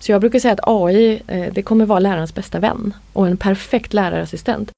[0.00, 3.36] Så jag brukar säga att AI eh, det kommer vara lärarens bästa vän och en
[3.36, 4.72] perfekt lärarassistent.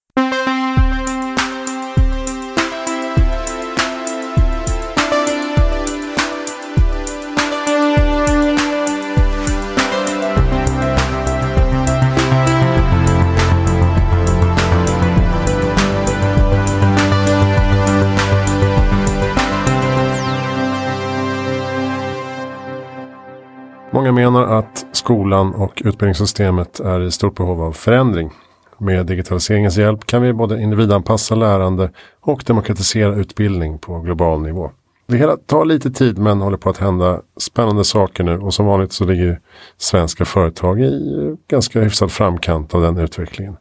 [23.94, 28.30] Många menar att skolan och utbildningssystemet är i stort behov av förändring.
[28.78, 34.70] Med digitaliseringens hjälp kan vi både individanpassa lärande och demokratisera utbildning på global nivå.
[35.06, 38.66] Det hela tar lite tid men håller på att hända spännande saker nu och som
[38.66, 39.40] vanligt så ligger
[39.76, 43.56] svenska företag i ganska hyfsad framkant av den utvecklingen.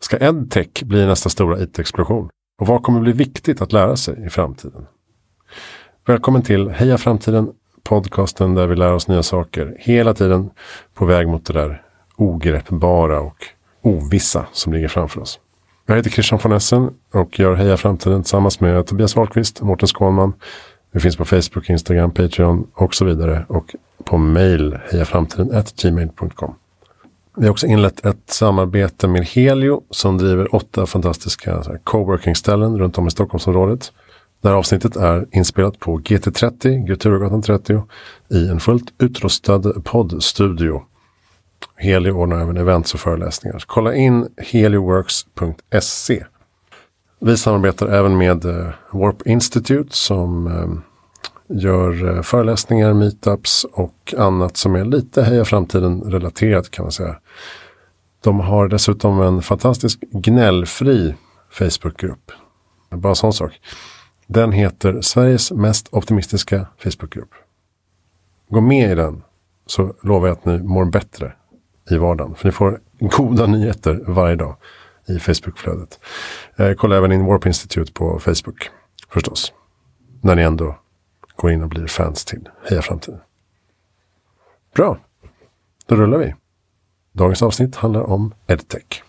[0.00, 2.28] Ska edtech bli nästa stora it-explosion?
[2.60, 4.86] Och vad kommer bli viktigt att lära sig i framtiden?
[6.06, 7.52] Välkommen till Heja Framtiden
[7.84, 9.76] podcasten där vi lär oss nya saker.
[9.78, 10.50] Hela tiden
[10.94, 11.82] på väg mot det där
[12.16, 13.46] ogreppbara och
[13.82, 15.40] ovissa som ligger framför oss.
[15.86, 19.88] Jag heter Christian von Essen och gör Heja Framtiden tillsammans med Tobias Wahlqvist och Mårten
[19.88, 20.32] Skånman.
[20.90, 23.44] Vi finns på Facebook, Instagram, Patreon och så vidare.
[23.48, 23.74] Och
[24.04, 26.54] på mail hejaframtiden.gmail.com.
[27.36, 33.08] Vi har också inlett ett samarbete med Helio som driver åtta fantastiska coworking-ställen runt om
[33.08, 33.92] i Stockholmsområdet.
[34.42, 37.82] Det här avsnittet är inspelat på GT30, Kulturgatan 30,
[38.28, 40.82] i en fullt utrustad poddstudio.
[41.76, 43.64] Helio ordnar även events och föreläsningar.
[43.66, 46.24] Kolla in helioworks.se.
[47.20, 54.56] Vi samarbetar även med eh, Warp Institute som eh, gör eh, föreläsningar, meetups och annat
[54.56, 57.16] som är lite Heja Framtiden relaterat kan man säga.
[58.20, 61.14] De har dessutom en fantastisk gnällfri
[61.50, 62.32] Facebookgrupp.
[62.90, 63.60] Bara en sån sak.
[64.34, 67.30] Den heter Sveriges mest optimistiska Facebookgrupp.
[68.48, 69.22] Gå med i den
[69.66, 71.32] så lovar jag att ni mår bättre
[71.90, 72.34] i vardagen.
[72.34, 74.56] För ni får goda nyheter varje dag
[75.08, 76.00] i Facebookflödet.
[76.56, 78.70] Eh, kolla även in Warp Institute på Facebook
[79.08, 79.52] förstås.
[80.20, 80.78] När ni ändå
[81.36, 83.20] går in och blir fans till Heja Framtiden.
[84.74, 84.98] Bra,
[85.86, 86.34] då rullar vi.
[87.12, 89.02] Dagens avsnitt handlar om EdTech.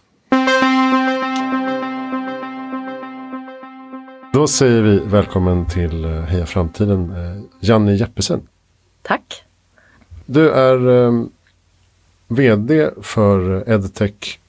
[4.34, 8.48] Då säger vi välkommen till eh, Heja Framtiden, eh, Janne Jeppesen.
[9.02, 9.44] Tack.
[10.26, 11.32] Du är um,
[12.28, 14.40] vd för EdTech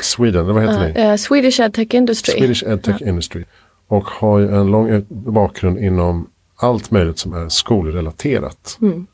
[0.00, 1.10] Sweden, eller vad heter uh, ni?
[1.10, 2.38] Uh, Swedish EdTech Industry.
[2.38, 3.08] Swedish EdTech uh.
[3.08, 3.44] Industry.
[3.86, 6.26] Och har ju en lång bakgrund inom
[6.56, 8.78] allt möjligt som är skolrelaterat.
[8.80, 9.06] Mm.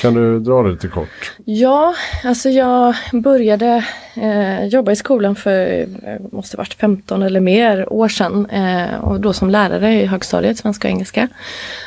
[0.00, 1.32] Kan du dra det lite kort?
[1.44, 3.84] Ja, alltså jag började
[4.14, 5.86] eh, jobba i skolan för, eh,
[6.32, 8.46] måste varit 15 eller mer år sedan.
[8.46, 11.28] Eh, och då som lärare i högstadiet, svenska och engelska.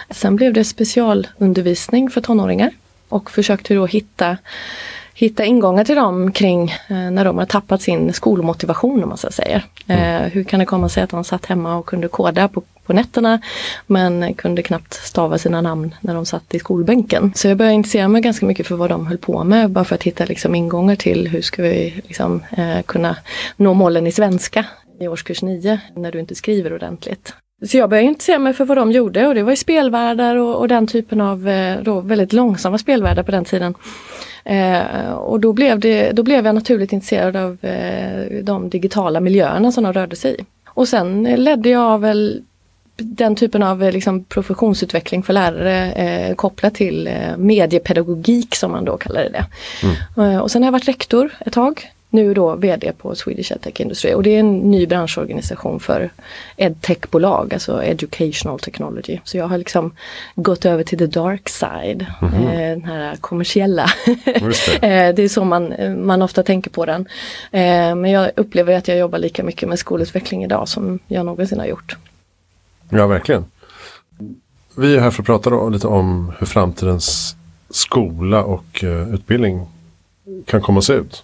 [0.09, 2.71] Sen blev det specialundervisning för tonåringar.
[3.09, 4.37] Och försökte då hitta
[5.19, 9.31] hitta ingångar till dem kring eh, när de har tappat sin skolmotivation om man så
[9.31, 9.65] säger.
[9.87, 10.23] Mm.
[10.23, 12.93] Eh, hur kan det komma sig att de satt hemma och kunde koda på, på
[12.93, 13.41] nätterna
[13.87, 17.31] men kunde knappt stava sina namn när de satt i skolbänken.
[17.35, 19.95] Så jag började intressera mig ganska mycket för vad de höll på med bara för
[19.95, 23.15] att hitta liksom, ingångar till hur ska vi liksom, eh, kunna
[23.57, 24.65] nå målen i svenska
[24.99, 27.33] i årskurs 9 när du inte skriver ordentligt.
[27.67, 30.55] Så jag började intressera mig för vad de gjorde och det var ju spelvärldar och,
[30.55, 33.73] och den typen av eh, då, väldigt långsamma spelvärldar på den tiden.
[34.43, 39.71] Eh, och då blev, det, då blev jag naturligt intresserad av eh, de digitala miljöerna
[39.71, 40.45] som de rörde sig i.
[40.67, 42.41] Och sen ledde jag väl
[42.97, 48.85] den typen av eh, liksom, professionsutveckling för lärare eh, kopplat till eh, mediepedagogik som man
[48.85, 49.45] då kallade det.
[49.83, 50.31] Mm.
[50.31, 53.81] Eh, och sen har jag varit rektor ett tag nu då VD på Swedish EdTech
[53.81, 56.09] Industry och det är en ny branschorganisation för
[56.57, 59.19] edtech-bolag, alltså educational technology.
[59.23, 59.91] Så jag har liksom
[60.35, 62.69] gått över till the dark side, mm -hmm.
[62.69, 63.89] den här kommersiella.
[64.25, 64.89] det.
[64.89, 65.73] Eh, det är så man,
[66.05, 67.01] man ofta tänker på den.
[67.51, 71.59] Eh, men jag upplever att jag jobbar lika mycket med skolutveckling idag som jag någonsin
[71.59, 71.97] har gjort.
[72.89, 73.45] Ja, verkligen.
[74.77, 77.35] Vi är här för att prata lite om hur framtidens
[77.69, 78.83] skola och
[79.13, 79.67] utbildning
[80.45, 81.23] kan komma att se ut.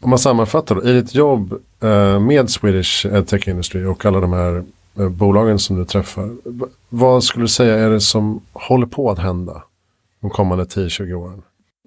[0.00, 1.52] Om man sammanfattar då, i ditt jobb
[1.82, 4.64] eh, med Swedish eh, EdTech Industry och alla de här
[4.98, 6.30] eh, bolagen som du träffar.
[6.88, 9.62] Vad skulle du säga är det som håller på att hända
[10.20, 11.42] de kommande 10-20 åren?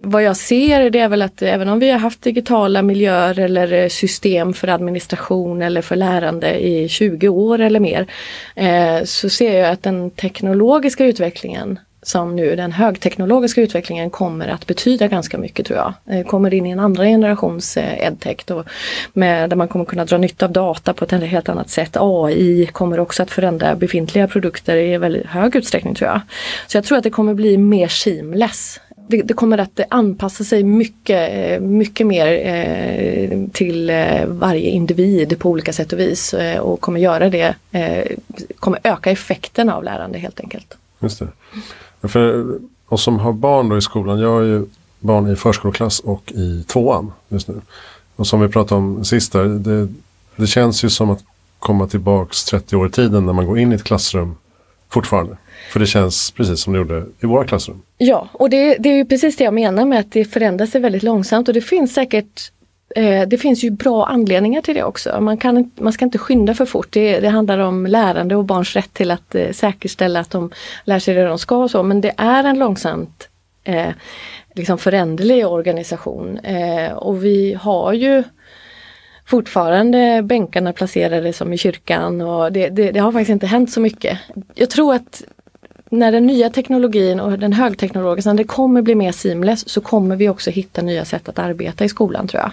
[0.05, 3.73] Vad jag ser det är väl att även om vi har haft digitala miljöer eller
[3.73, 8.07] eh, system för administration eller för lärande i 20 år eller mer
[8.55, 14.67] eh, så ser jag att den teknologiska utvecklingen som nu den högteknologiska utvecklingen kommer att
[14.67, 15.93] betyda ganska mycket tror jag.
[16.15, 18.63] Eh, kommer in i en andra generations eh, edtech då,
[19.13, 21.97] med, där man kommer kunna dra nytta av data på ett helt annat sätt.
[21.99, 26.21] AI kommer också att förändra befintliga produkter i väldigt hög utsträckning tror jag.
[26.67, 30.63] Så jag tror att det kommer bli mer seamless det, det, kommer att anpassa sig
[30.63, 36.59] mycket, eh, mycket mer eh, till eh, varje individ på olika sätt och vis eh,
[36.59, 38.05] och kommer göra det, eh,
[38.59, 40.77] kommer öka effekten av lärande helt enkelt.
[40.99, 41.27] Just det.
[42.07, 42.45] För
[42.87, 44.65] oss som har barn då i skolan, jag har ju
[44.99, 47.61] barn i förskoleklass och i tvåan just nu.
[48.15, 49.87] Och som vi pratade om sist där, det,
[50.35, 51.23] det känns ju som att
[51.59, 54.35] komma tillbaks 30 år i tiden när man går in i ett klassrum
[54.89, 55.37] fortfarande.
[55.71, 57.81] För det känns precis som det gjorde i våra klassrum.
[57.97, 60.81] Ja, och det, det är ju precis det jag menar med att det förändrar sig
[60.81, 62.51] väldigt långsamt och det finns säkert
[62.95, 65.21] eh, det finns ju bra anledningar till det också.
[65.21, 66.87] Man, kan, man ska inte skynda för fort.
[66.91, 70.51] Det, det handlar om lärande och barns rätt till att eh, säkerställa att de
[70.83, 71.83] lär sig det de ska och så.
[71.83, 73.29] Men det är en långsamt
[73.63, 73.89] eh,
[74.55, 76.37] liksom föränderlig organisation.
[76.37, 78.23] Eh, och vi har ju
[79.25, 83.79] fortfarande bänkarna placerade som i kyrkan och det, det, det, har faktiskt inte hänt så
[83.79, 84.19] mycket.
[84.55, 85.23] Jag tror att
[85.93, 90.15] när den nya teknologin och den högteknologiska, när det kommer bli mer seamless så kommer
[90.15, 92.51] vi också hitta nya sätt att arbeta i skolan tror jag.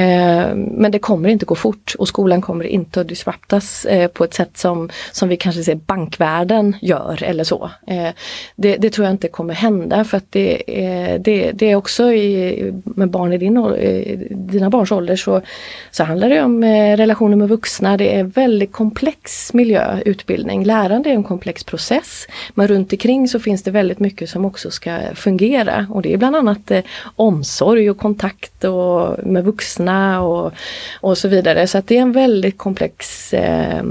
[0.00, 4.24] Eh, men det kommer inte gå fort och skolan kommer inte att disruptas eh, på
[4.24, 7.70] ett sätt som, som vi kanske ser bankvärlden gör eller så.
[7.86, 8.08] Eh,
[8.56, 12.12] det, det, tror jag inte kommer hända för att det, eh, det, det är också
[12.12, 15.42] i, med barn i din, eh, dina barns ålder så,
[15.90, 17.96] så handlar det om eh, relationer med vuxna.
[17.96, 20.64] Det är väldigt komplex miljö, utbildning.
[20.64, 22.26] Lärande är en komplex process.
[22.58, 26.16] Men runt omkring så finns det väldigt mycket som också ska fungera och det är
[26.16, 26.82] bland annat eh,
[27.16, 30.52] omsorg och kontakt och med vuxna och,
[31.00, 31.66] och så vidare.
[31.66, 33.82] Så att det är en väldigt komplex eh,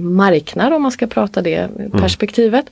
[0.00, 1.90] marknad om man ska prata det mm.
[1.90, 2.66] perspektivet.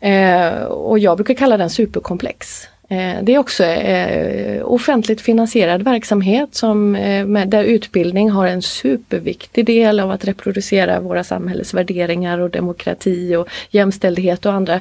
[0.00, 0.52] Mm.
[0.52, 2.68] Eh, och jag brukar kalla den superkomplex.
[2.92, 9.66] Eh, det är också eh, offentligt finansierad verksamhet som, eh, där utbildning har en superviktig
[9.66, 14.80] del av att reproducera våra samhällsvärderingar och demokrati och jämställdhet och andra.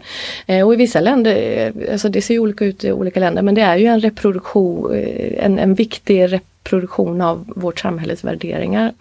[0.66, 3.78] Och i vissa länder, alltså det ser olika ut i olika länder, men det är
[3.78, 4.94] ju en reproduktion,
[5.38, 8.94] en, en viktig reproduktion av vårt samhälles värderingar.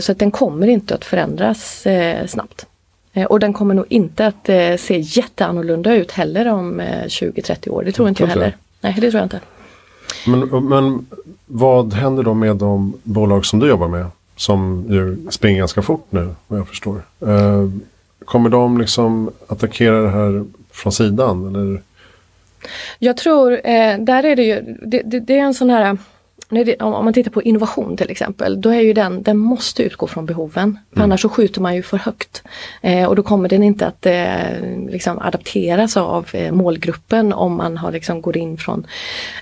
[0.00, 1.86] Så att den kommer inte att förändras
[2.26, 2.66] snabbt.
[3.12, 7.74] Eh, och den kommer nog inte att eh, se jätteannorlunda ut heller om 20-30 eh,
[7.74, 7.82] år.
[7.84, 8.56] Det tror inte jag heller.
[8.80, 9.40] Nej, det tror jag inte.
[10.26, 11.06] Men, men
[11.46, 14.06] vad händer då med de bolag som du jobbar med?
[14.36, 17.02] Som ju springer ganska fort nu vad jag förstår.
[18.24, 21.46] kommer de liksom attackera det här från sidan?
[21.46, 21.82] Eller?
[22.98, 23.50] Jag tror,
[23.98, 25.98] där är det ju, det, det, det är en sån här
[26.80, 30.26] om man tittar på innovation till exempel, då är ju den, den måste utgå från
[30.26, 30.78] behoven.
[30.92, 31.04] Mm.
[31.04, 32.42] Annars så skjuter man ju för högt.
[32.82, 37.76] Eh, och då kommer den inte att eh, liksom adapteras av eh, målgruppen om man
[37.76, 38.86] har liksom går in från.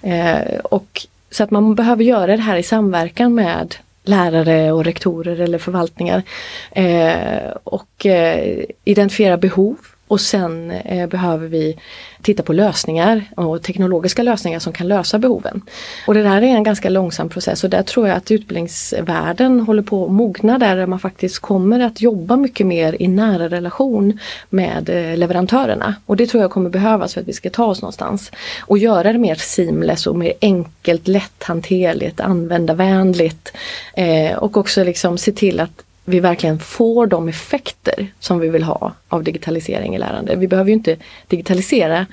[0.03, 3.75] Eh, och, så att man behöver göra det här i samverkan med
[4.05, 6.23] lärare och rektorer eller förvaltningar.
[6.71, 9.77] Eh, och eh, identifiera behov
[10.09, 11.79] och sen eh, behöver vi
[12.23, 15.63] titta på lösningar och teknologiska lösningar som kan lösa behoven.
[16.07, 19.83] Och det där är en ganska långsam process och där tror jag att utbildningsvärlden håller
[19.83, 24.19] på att mogna där man faktiskt kommer att jobba mycket mer i nära relation
[24.51, 25.95] med eh, leverantörerna.
[26.07, 28.33] Och det tror jag kommer behövas för att vi ska ta oss någonstans.
[28.61, 33.53] Och göra det mer seamless och mer enkelt, lätthanterligt, användarvänligt.
[33.95, 38.63] Eh, och också liksom se till att vi verkligen får de effekter som vi vill
[38.63, 40.37] ha av digitalisering i lärande.
[40.37, 40.97] Vi behöver ju inte
[41.27, 42.07] digitalisera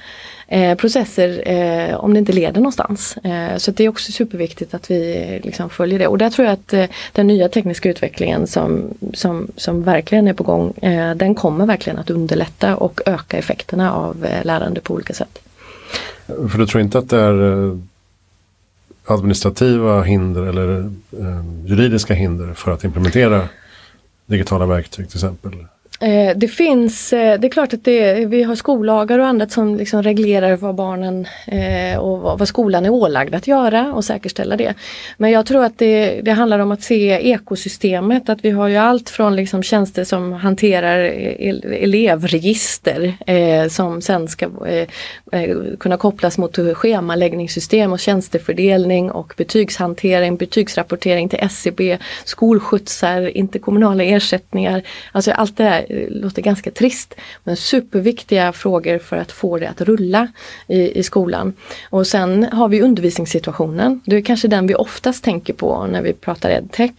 [0.48, 3.18] eh, processer eh, om det inte leder någonstans.
[3.18, 6.46] Eh, så det är också superviktigt att vi eh, liksom följer det och där tror
[6.48, 11.16] jag att eh, den nya tekniska utvecklingen som, som, som verkligen är på gång, eh,
[11.16, 15.40] den kommer verkligen att underlätta och öka effekterna av eh, lärande på olika sätt.
[16.28, 17.78] För du tror inte att det är eh,
[19.06, 20.80] administrativa hinder eller
[21.20, 23.48] eh, juridiska hinder för att implementera
[24.26, 25.66] digitala verktyg till exempel?
[26.00, 29.76] Eh, det finns, eh, det är klart att det, vi har skollagar och annat som
[29.76, 34.74] liksom reglerar vad barnen eh, och vad skolan är ålagd att göra och säkerställa det.
[35.18, 38.76] Men jag tror att det, det handlar om att se ekosystemet, att vi har ju
[38.76, 44.88] allt från liksom tjänster som hanterar e-, e-, elevregister eh, som sen ska eh,
[45.32, 54.82] eh, kunna kopplas mot schemaläggningssystem och tjänstefördelning och betygshantering, betygsrapportering till SCB, skolskjutsar, interkommunala ersättningar.
[55.12, 57.16] Alltså allt det här Eh, låter ganska trist.
[57.44, 60.28] Men superviktiga frågor för att få det att rulla
[60.68, 61.54] i, i skolan.
[61.90, 64.02] Och sen har vi undervisningssituationen.
[64.06, 66.92] Det är kanske den vi oftast tänker på när vi pratar edtech.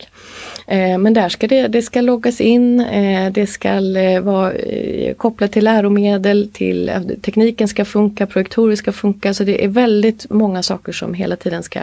[0.67, 3.81] Eh, men där ska det, det ska loggas in, eh, det ska
[4.21, 4.53] vara
[5.17, 6.91] kopplat till läromedel, till
[7.23, 9.35] tekniken ska funka, projektorer ska funka.
[9.35, 11.81] Så det är väldigt många saker som hela tiden ska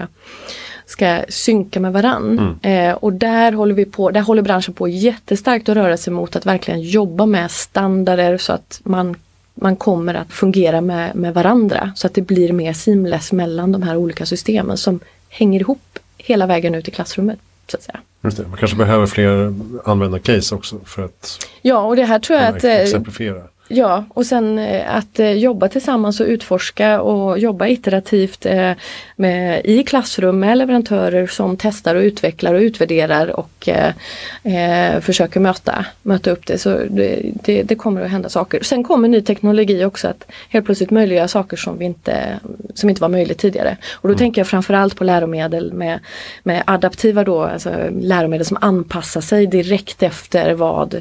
[0.86, 2.58] ska synka med varann.
[2.62, 2.90] Mm.
[2.90, 6.36] Eh, och där håller vi på, där håller branschen på jättestarkt att röra sig mot
[6.36, 9.16] att verkligen jobba med standarder så att man
[9.56, 13.84] man kommer att fungera med, med varandra så att det blir mer seamless mellan de
[13.84, 15.00] här olika systemen som
[15.30, 17.40] hänger ihop hela vägen ut i klassrummet.
[17.68, 18.00] Så att säga.
[18.22, 19.54] Man kanske behöver fler
[19.86, 22.64] användarcase också för att Ja, och det här tror jag att...
[22.64, 23.42] eh, exemplifiera.
[23.68, 28.72] Ja, och sen eh, att eh, jobba tillsammans och utforska och jobba iterativt eh,
[29.16, 35.86] med, i klassrum med leverantörer som testar och utvecklar och utvärderar och eh, försöker möta,
[36.02, 36.58] möta upp det.
[36.58, 38.64] Så det, det, det kommer att hända saker.
[38.64, 42.40] Sen kommer ny teknologi också att helt plötsligt möjliggöra saker som, vi inte,
[42.74, 43.78] som inte var möjligt tidigare.
[43.94, 46.00] Och då tänker jag framförallt på läromedel med,
[46.44, 47.70] med adaptiva då, alltså
[48.02, 50.94] läromedel som anpassar sig direkt efter vad,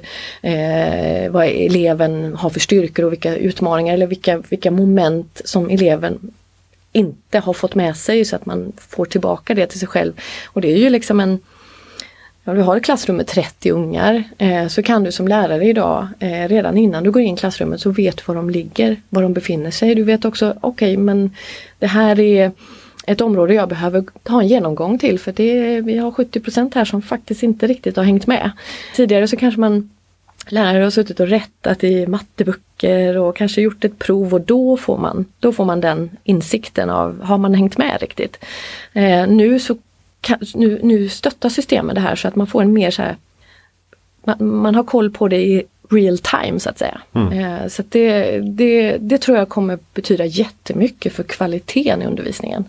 [0.43, 6.33] eh, vad eleven har för styrkor och vilka utmaningar eller vilka, vilka moment som eleven
[6.93, 10.13] inte har fått med sig så att man får tillbaka det till sig själv.
[10.47, 11.39] Och det är ju liksom en
[12.45, 16.09] Ja, du har ett klassrum med 30 ungar eh, så kan du som lärare idag
[16.19, 19.23] eh, redan innan du går in i klassrummet så vet du var de ligger, var
[19.23, 19.95] de befinner sig.
[19.95, 21.31] Du vet också, okej okay, men
[21.79, 22.53] det här är
[23.07, 27.03] ett område jag behöver ha en genomgång till för det, vi har 70% här som
[27.03, 28.51] faktiskt inte riktigt har hängt med.
[28.97, 29.91] Tidigare så kanske man
[30.49, 34.99] lärare har suttit och rättat i matteböcker och kanske gjort ett prov och då får
[34.99, 38.45] man, då får man den insikten av, har man hängt med riktigt?
[38.93, 39.77] Eh, nu, så
[40.21, 43.17] kan, nu, nu stöttar systemet det här så att man får en mer så här,
[44.25, 47.01] man, man har koll på det i real time så att säga.
[47.13, 47.39] Mm.
[47.39, 52.65] Eh, så att det, det, det tror jag kommer betyda jättemycket för kvaliteten i undervisningen.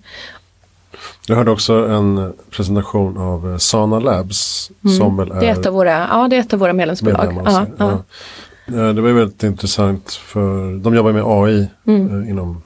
[1.28, 4.72] Jag hörde också en presentation av eh, Sana Labs.
[4.84, 4.98] Mm.
[4.98, 7.42] Som väl är det, är ett av våra, ja, det är ett av våra medlemsbolag.
[7.46, 8.04] Ja, ja.
[8.66, 8.94] Ja.
[8.94, 12.24] Det var väldigt intressant för de jobbar med AI mm.
[12.24, 12.62] eh, inom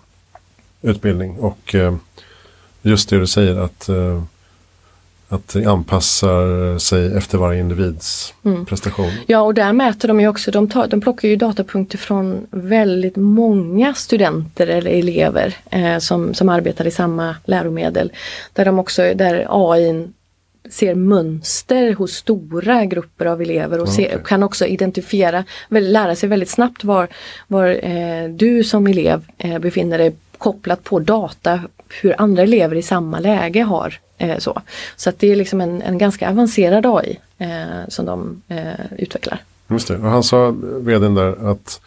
[0.81, 1.95] utbildning och eh,
[2.81, 4.23] just det du säger att eh,
[5.29, 8.65] att det anpassar sig efter varje individs mm.
[8.65, 9.11] prestation.
[9.27, 13.15] Ja och där mäter de ju också, de, tar, de plockar ju datapunkter från väldigt
[13.15, 18.11] många studenter eller elever eh, som, som arbetar i samma läromedel.
[18.53, 20.07] Där de också, där AI
[20.69, 26.49] ser mönster hos stora grupper av elever och ser, kan också identifiera, lära sig väldigt
[26.49, 27.07] snabbt var,
[27.47, 31.61] var eh, du som elev eh, befinner dig kopplat på data
[32.01, 34.61] hur andra elever i samma läge har Eh, så
[34.95, 39.41] så att det är liksom en, en ganska avancerad AI eh, som de eh, utvecklar.
[39.67, 41.81] Just det, och han sa, vdn där, att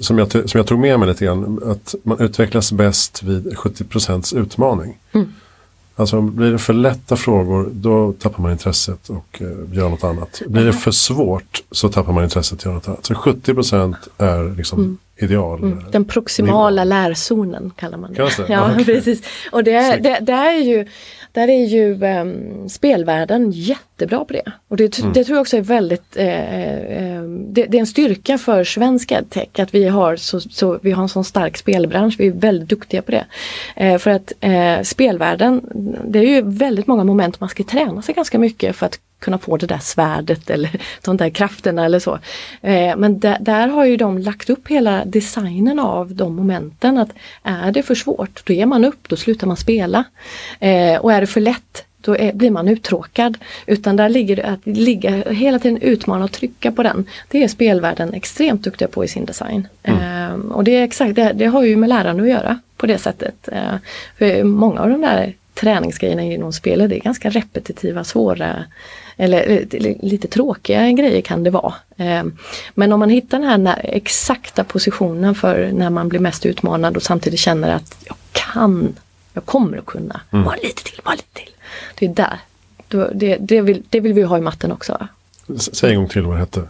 [0.00, 4.38] som jag, som jag tog med mig lite grann, att man utvecklas bäst vid 70%
[4.38, 4.98] utmaning.
[5.12, 5.32] Mm.
[5.96, 10.42] Alltså blir det för lätta frågor då tappar man intresset och eh, gör något annat.
[10.46, 13.06] Blir det för svårt så tappar man intresset och gör något annat.
[13.06, 14.98] Så 70% är liksom mm.
[15.22, 15.58] Ideal.
[15.58, 15.84] Mm.
[15.92, 16.94] Den proximala nivå.
[16.94, 18.16] lärzonen kallar man det.
[18.16, 18.52] Kan det?
[18.52, 18.84] Ja, okay.
[18.84, 19.22] precis.
[19.52, 20.86] Och det, det, det är ju
[21.32, 24.52] där är ju um, spelvärlden jättebra på det.
[24.68, 25.12] Och det, mm.
[25.12, 29.12] det tror jag också är väldigt, eh, eh, det, det, är en styrka för svensk
[29.12, 32.68] edtech att vi har, så, så, vi har en sån stark spelbransch, vi är väldigt
[32.68, 33.24] duktiga på det.
[33.76, 35.60] Eh, för att eh, spelvärlden,
[36.04, 39.38] det är ju väldigt många moment man ska träna sig ganska mycket för att kunna
[39.38, 40.70] få det där svärdet eller
[41.04, 42.18] de där krafterna eller så.
[42.62, 47.10] Eh, men där, där, har ju de lagt upp hela designen av de momenten att
[47.42, 50.04] är det för svårt, då ger man upp, då slutar man spela.
[50.60, 53.38] Eh, och är det för lätt, då är, blir man uttråkad.
[53.66, 57.06] Utan där ligger det att ligga, hela tiden utmana och trycka på den.
[57.28, 59.68] Det är spelvärlden extremt duktiga på i sin design.
[59.82, 60.00] Mm.
[60.00, 62.98] Eh, och det är exakt, det, det, har ju med lärande att göra på det
[62.98, 63.48] sättet.
[63.52, 63.74] Eh,
[64.18, 68.64] för många av de där träningsgrejerna inom spelet är ganska repetitiva, svåra
[69.20, 69.64] eller
[70.02, 71.74] lite tråkiga grejer kan det vara.
[71.96, 72.36] Ehm,
[72.74, 77.02] men om man hittar den här exakta positionen för när man blir mest utmanad och
[77.02, 78.96] samtidigt känner att jag kan,
[79.32, 80.44] jag kommer att kunna, mm.
[80.44, 81.50] bara lite till, bara lite till.
[81.94, 82.38] Det är där.
[83.12, 85.08] Det, det, vill, det vill vi ha i matten också.
[85.58, 86.62] Säg en gång till vad det hette.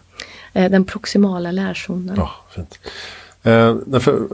[0.52, 2.14] Eh, den proximala lärzonen.
[2.16, 2.78] Ja, fint.
[3.42, 4.28] Eh, därför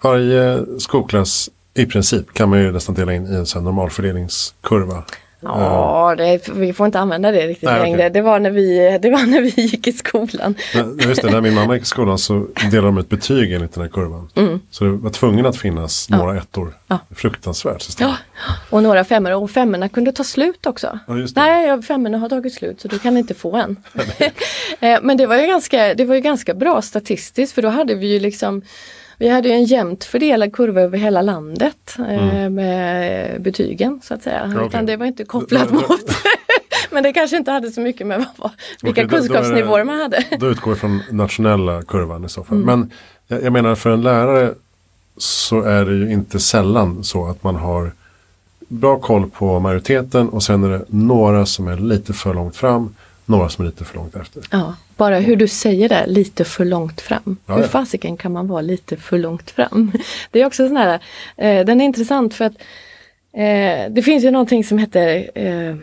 [0.00, 5.04] varje skolklass i princip kan man ju nästan dela in i en sån normalfördelningskurva.
[5.42, 7.98] Ja, det, vi får inte använda det riktigt Nej, längre.
[7.98, 8.08] Okay.
[8.08, 10.54] Det, var när vi, det var när vi gick i skolan.
[10.74, 13.72] Men, just det, när min mamma gick i skolan så delade de ett betyg enligt
[13.72, 14.30] den här kurvan.
[14.34, 14.60] Mm.
[14.70, 16.16] Så det var tvungen att finnas ja.
[16.16, 16.76] några ettor.
[16.86, 16.98] Ja.
[17.14, 18.08] Fruktansvärt system.
[18.08, 18.16] Ja.
[18.70, 19.34] Och några femmor.
[19.34, 20.98] Och femmorna kunde ta slut också.
[21.06, 23.76] Ja, Nej, femmorna har tagit slut så du kan inte få en.
[24.80, 27.94] Eh, men det var, ju ganska, det var ju ganska bra statistiskt för då hade
[27.94, 28.62] vi ju liksom
[29.18, 32.54] vi hade en jämnt fördelad kurva över hela landet eh, mm.
[32.54, 34.50] med betygen så att säga.
[34.54, 34.66] Okay.
[34.66, 35.84] Utan det var inte kopplat mot
[36.90, 38.50] Men det kanske inte hade så mycket med vad,
[38.82, 40.24] vilka okay, kunskapsnivåer det, man hade.
[40.38, 42.62] Då utgår från nationella kurvan i så fall.
[42.62, 42.66] Mm.
[42.66, 42.90] Men
[43.28, 44.54] jag, jag, menar för en lärare
[45.16, 47.92] så är det ju inte sällan så att man har
[48.68, 52.94] bra koll på majoriteten och sen är det några som är lite för långt fram
[53.26, 54.42] några som är lite för långt efter.
[54.50, 57.36] Ja, bara hur du säger det, lite för långt fram.
[57.46, 57.68] Ja, hur ja.
[57.68, 59.92] fasiken kan man vara lite för långt fram?
[60.30, 60.94] Det är också sån här,
[61.36, 62.54] eh, den är intressant för att
[63.32, 65.76] eh, det finns ju någonting som heter, eh,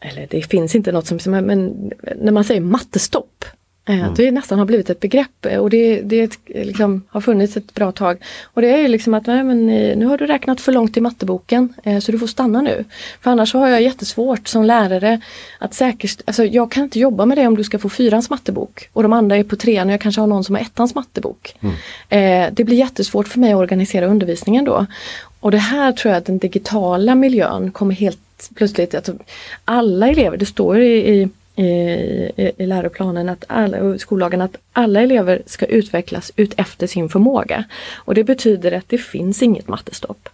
[0.00, 3.44] eller det finns inte något som, som- men när man säger mattestopp.
[3.88, 7.56] Eh, Det nästan har blivit ett begrepp eh, och det, det ett, liksom, har funnits
[7.56, 8.18] ett bra tag.
[8.44, 10.96] Och det är ju liksom att nej, men, eh, nu har du räknat för långt
[10.96, 12.84] i matteboken så du får stanna nu.
[13.20, 15.20] För annars har jag jättesvårt som lärare
[15.58, 18.88] att säkerställa, alltså jag kan inte jobba med det om du ska få fyrans mattebok
[18.92, 21.54] och de andra är på trean och jag kanske har någon som har ettans mattebok.
[22.08, 24.86] Eh, det blir jättesvårt för mig att organisera undervisningen då.
[25.40, 29.10] Och det här tror jag att den digitala miljön kommer helt plötsligt, att
[29.64, 31.28] alla elever, det står i, i
[31.58, 37.08] i, i, läroplanen att alla, och skollagen att alla elever ska utvecklas ut efter sin
[37.08, 37.64] förmåga.
[37.96, 40.28] Och det betyder att det finns inget mattestopp.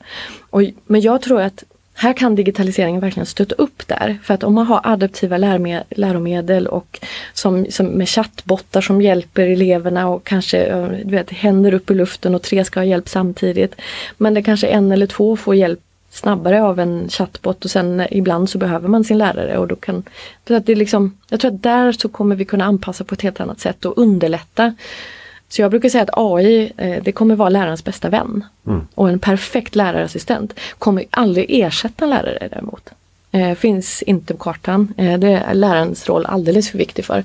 [0.51, 1.65] Och, men jag tror att
[1.97, 4.19] här kan digitaliseringen verkligen stötta upp där.
[4.23, 5.39] För att om man har adaptiva
[5.91, 7.01] läromedel och
[7.33, 12.35] som, som med chattbottar som hjälper eleverna och kanske du vet, händer upp i luften
[12.35, 13.75] och tre ska ha hjälp samtidigt.
[14.17, 15.81] Men det kanske en eller två får hjälp
[16.15, 20.03] snabbare av en chattbot och sen ibland så behöver man sin lärare och då kan
[20.49, 23.23] så att det liksom, Jag tror att där så kommer vi kunna anpassa på ett
[23.23, 24.75] helt annat sätt och underlätta.
[25.49, 28.45] Så jag brukar säga att AI eh, det kommer vara lärarens bästa vän.
[28.95, 32.91] Och en perfekt lärarassistent kommer aldrig ersätta en lärare däremot.
[33.33, 34.95] Eh, finns inte på kartan.
[34.97, 37.19] Eh, det är lärarens roll alldeles för viktig för.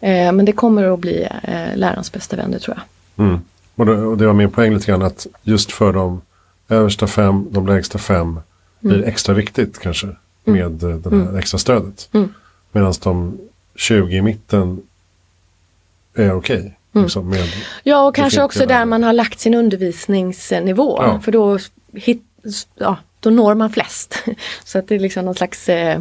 [0.00, 3.26] Eh, men det kommer att bli eh, lärarens bästa vän, det tror jag.
[3.26, 3.40] Mm.
[3.74, 6.20] Och, det, och det var min poäng lite grann att just för de
[6.68, 8.40] översta fem, de lägsta fem
[8.80, 10.06] blir det extra viktigt kanske
[10.44, 12.08] med eh, det här extra stödet.
[12.12, 12.34] Mm.
[12.72, 13.38] Medan de
[13.76, 14.82] 20 i mitten
[16.14, 16.78] är okej.
[16.92, 17.48] liksom, med-
[17.82, 18.84] Ja och kanske också där.
[18.84, 20.98] man har lagt sin undervisningsnivå.
[21.02, 21.20] Ja.
[21.20, 21.58] För då,
[21.92, 22.22] hit,
[22.74, 24.24] ja, då når man flest.
[24.64, 26.00] Så att det är liksom någon slags eh,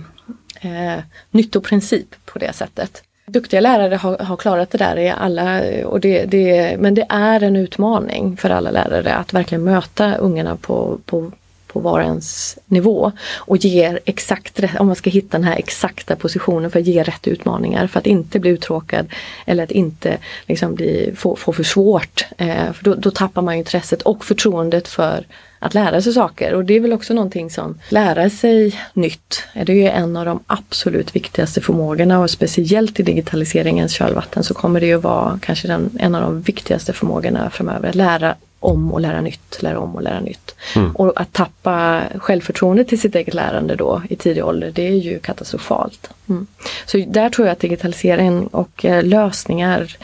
[0.61, 0.99] eh,
[1.31, 3.03] nyttoprincip på det sättet.
[3.25, 7.43] Duktiga lärare har, har klarat det där i alla, och det, det, men det är
[7.43, 11.31] en utmaning för alla lärare att verkligen möta ungarna på, på,
[11.67, 15.57] på var och ens nivå och ge exakt rätt, om man ska hitta den här
[15.57, 19.07] exakta positionen för att ge rätt utmaningar för att inte bli uttråkad
[19.45, 20.17] eller att inte
[20.47, 22.25] liksom bli, få, få för svårt.
[22.37, 25.25] Eh, för då, då tappar man ju intresset och förtroendet för
[25.63, 29.43] att lära sig saker och det är väl också någonting som lära sig nytt.
[29.53, 34.53] Det är ju en av de absolut viktigaste förmågorna och speciellt i digitaliseringens kölvatten så
[34.53, 37.89] kommer det ju vara kanske den, en av de viktigaste förmågorna framöver.
[37.89, 40.55] Att lära om och lära nytt, lära om och lära nytt.
[40.93, 45.19] Och att tappa självförtroende till sitt eget lärande då i tidig ålder det är ju
[45.19, 46.09] katastrofalt.
[46.29, 46.47] Mm.
[46.85, 49.97] Så där tror jag att digitalisering och eh, lösningar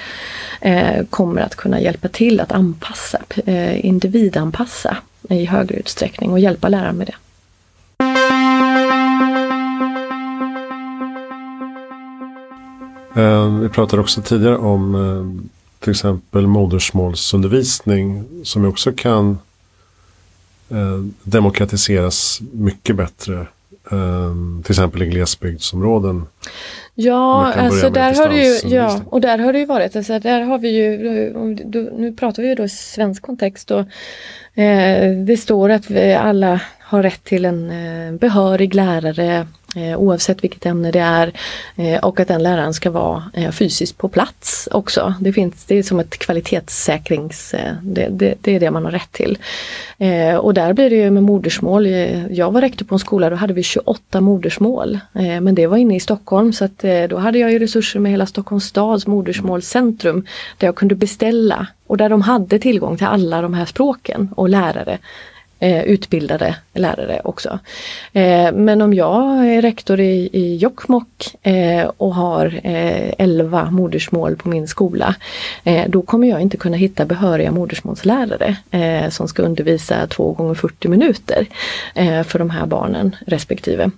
[0.61, 4.97] eh, kommer att kunna hjälpa till att anpassa, eh, individanpassa
[5.29, 7.15] i högre utsträckning och hjälpa läraren med det.
[13.19, 19.39] Eh, vi pratade också tidigare om eh, till exempel modersmålsundervisning som också kan
[20.69, 23.47] eh, demokratiseras mycket bättre.
[24.63, 26.25] Till exempel i glesbygdsområden.
[26.95, 30.41] Ja, alltså där har det ju, ja, och där har det ju varit, alltså där
[30.41, 30.97] har vi ju,
[31.97, 33.85] nu pratar vi ju då i svensk kontext och
[34.59, 40.43] Eh, det står att vi alla har rätt till en eh, behörig lärare eh, oavsett
[40.43, 41.33] vilket ämne det är
[41.75, 45.13] eh, och att den läraren ska vara fysiskt på plats också.
[45.19, 49.11] Det finns, det är som ett kvalitetssäkrings, det, det, det är det man har rätt
[49.11, 49.37] till.
[50.39, 51.87] Och där blir det ju med modersmål.
[52.29, 54.99] Jag var rektor på en skola, då hade vi 28 modersmål.
[55.13, 58.25] Men det var inne i Stockholm så att då hade jag ju resurser med hela
[58.25, 60.25] Stockholms stads modersmålscentrum
[60.57, 64.49] där jag kunde beställa och där de hade tillgång till alla de här språken och
[64.49, 64.99] lärare.
[65.61, 67.59] Eh, utbildade lärare också.
[68.13, 74.35] Eh, men om jag är rektor i, i Jokkmokk eh, och har eh, 11 modersmål
[74.35, 75.15] på min skola,
[75.63, 80.53] eh, då kommer jag inte kunna hitta behöriga modersmålslärare eh, som ska undervisa 2 gånger
[80.53, 81.45] 40 minuter
[81.95, 83.91] eh, för de här barnen respektive.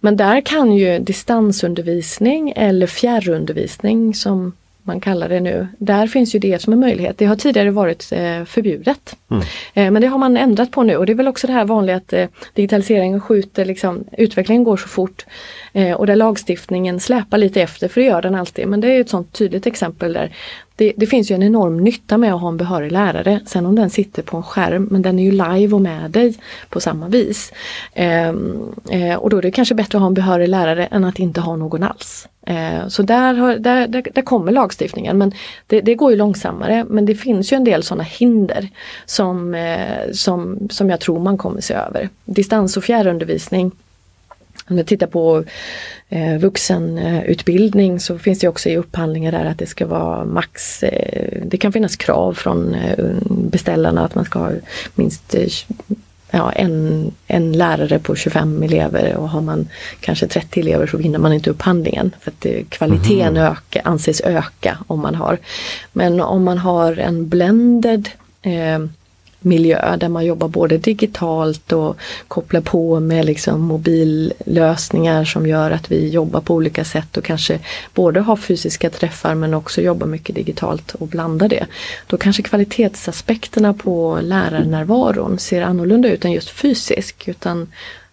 [0.00, 5.68] Men där kan ju distansundervisning eller fjärrundervisning som man kallar det nu.
[5.78, 7.18] Där finns ju det som en möjlighet.
[7.18, 9.16] Det har tidigare varit eh, förbjudet.
[9.74, 11.64] Eh, men det har man ändrat på nu och det är väl också det här
[11.64, 15.26] vanliga att eh, digitaliseringen skjuter, liksom, utvecklingen går så fort
[15.96, 18.68] och där lagstiftningen släpar lite efter, för det gör den alltid.
[18.68, 20.32] Men det är ett sånt tydligt exempel där
[20.76, 23.40] det, det finns ju en enorm nytta med att ha en behörig lärare.
[23.46, 26.34] Sen om den sitter på en skärm, men den är ju live och med dig
[26.68, 27.52] på samma vis.
[27.94, 31.18] Ehm, eh, och då är det kanske bättre att ha en behörig lärare än att
[31.18, 32.28] inte ha någon alls.
[32.46, 35.32] Eh, så där, har, där, där, där kommer lagstiftningen men
[35.66, 38.68] det, det går ju långsammare men det finns ju en del sådana hinder
[39.06, 42.08] som, eh, som, som jag tror man kommer se över.
[42.24, 43.72] Distans och fjärrundervisning
[44.68, 45.44] om vi tittar på
[46.08, 51.42] eh, vuxenutbildning så finns det också i upphandlingar där att det ska vara max, eh,
[51.44, 54.50] det kan finnas krav från eh, beställarna att man ska ha
[54.94, 55.46] minst eh,
[56.32, 59.68] ja, en, en lärare på 25 elever och har man
[60.00, 62.14] kanske 30 elever så vinner man inte upphandlingen.
[62.20, 63.52] För att det, kvaliteten mm.
[63.52, 65.38] öka, anses öka om man har.
[65.92, 68.08] Men om man har en blended
[68.42, 68.78] eh,
[69.44, 71.96] miljö där man jobbar både digitalt och
[72.28, 77.58] kopplar på med liksom mobillösningar som gör att vi jobbar på olika sätt och kanske
[77.94, 81.66] både har fysiska träffar men också jobbar mycket digitalt och blandar det.
[82.06, 87.68] Då kanske kvalitetsaspekterna på lärarnärvaron ser annorlunda ut än just fysisk utan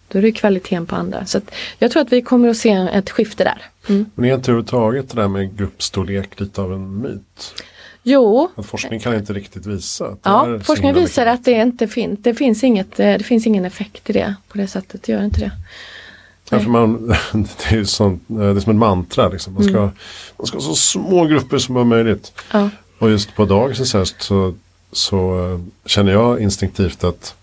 [0.08, 1.26] då är det kvaliteten på andra.
[1.26, 1.40] Så
[1.78, 3.62] jag tror att vi kommer att se ett skifte där.
[3.88, 4.10] Mm.
[4.14, 7.54] Men är inte överhuvudtaget det där med gruppstorlek lite av en myt?
[8.02, 8.50] Jo.
[8.56, 10.16] Att forskning kan inte riktigt visa.
[10.22, 12.18] Ja, forskning visar att det inte finns.
[12.22, 15.02] Det finns, inget, eh, det finns ingen effekt i det på det sättet.
[15.02, 15.52] Det gör inte det.
[16.50, 19.28] Ja, man, det, är sånt, eh, det är som ett mantra.
[19.28, 19.54] Liksom.
[19.54, 19.90] Man, ska, mm.
[20.36, 22.32] man ska ha så små grupper som möjligt.
[22.52, 22.70] Ja.
[22.98, 24.54] Och just på dagens så,
[24.92, 27.34] så eh, känner jag instinktivt att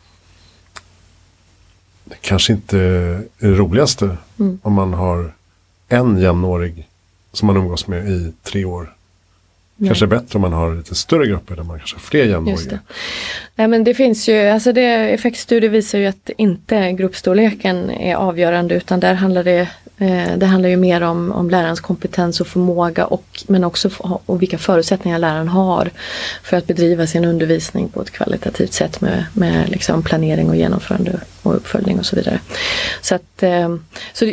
[2.03, 4.59] det kanske inte är det roligaste mm.
[4.63, 5.33] om man har
[5.87, 6.87] en jämnårig
[7.33, 8.96] som man umgås med i tre år.
[9.79, 9.89] Nej.
[9.89, 12.79] Kanske bättre om man har lite större grupper där man kanske har fler jämnåriga.
[13.55, 18.75] Nej men det finns ju, alltså det, effektstudier visar ju att inte gruppstorleken är avgörande
[18.75, 23.05] utan där handlar det, eh, det handlar ju mer om, om lärarens kompetens och förmåga
[23.05, 25.89] och men också och vilka förutsättningar läraren har
[26.43, 31.19] för att bedriva sin undervisning på ett kvalitativt sätt med, med liksom planering och genomförande
[31.43, 32.39] och uppföljning och så vidare.
[33.01, 33.75] Så att eh,
[34.13, 34.25] så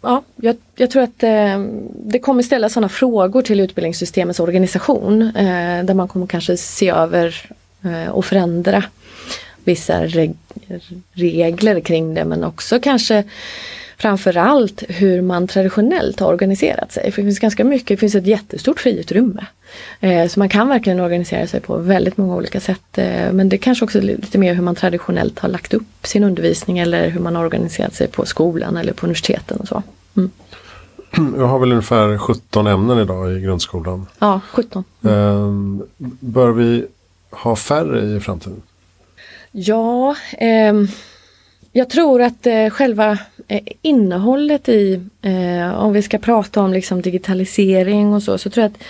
[0.00, 1.58] ja, jag, jag, tror att eh,
[1.94, 7.50] det kommer ställa sådana frågor till utbildningssystemets organisation eh, där man kommer kanske se över
[7.84, 8.84] eh, och förändra
[9.64, 10.34] vissa reg
[11.12, 13.24] regler kring det men också kanske
[13.98, 17.12] framförallt hur man traditionellt har organiserat sig.
[17.12, 19.46] För det finns ganska mycket, det finns ett jättestort friutrymme.
[20.00, 22.98] Eh, så man kan verkligen organisera sig på väldigt många olika sätt.
[22.98, 26.24] Eh, men det kanske också är lite mer hur man traditionellt har lagt upp sin
[26.24, 29.82] undervisning eller hur man har organiserat sig på skolan eller på universiteten och så.
[30.16, 30.30] Mm.
[31.36, 34.06] Jag har väl ungefär 17 ämnen idag i grundskolan.
[34.18, 34.84] Ja, 17.
[35.04, 35.82] Mm.
[36.20, 36.86] Bör vi
[37.30, 38.62] ha färre i framtiden?
[39.50, 40.74] Ja, eh,
[41.72, 47.02] jag tror att eh, själva eh, innehållet i, eh, om vi ska prata om liksom
[47.02, 48.82] digitalisering och så, så tror jag att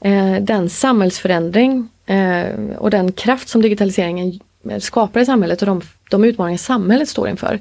[0.00, 4.40] eh, den samhällsförändring eh, och den kraft som digitaliseringen
[4.80, 7.60] skapar i samhället och de, de utmaningar samhället står inför.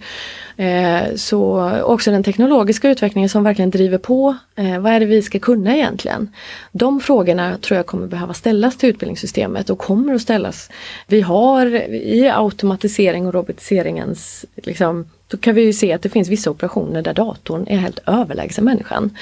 [0.58, 5.22] Eh, så också den teknologiska utvecklingen som verkligen driver på, eh, vad är det vi
[5.22, 6.30] ska kunna egentligen?
[6.72, 10.70] De frågorna tror jag kommer behöva ställas till utbildningssystemet och kommer att ställas.
[11.08, 16.30] Vi har i automatisering och robotiseringens liksom, då kan vi ju se att det finns
[16.30, 19.18] vissa operationer där datorn är helt överlägsen människan.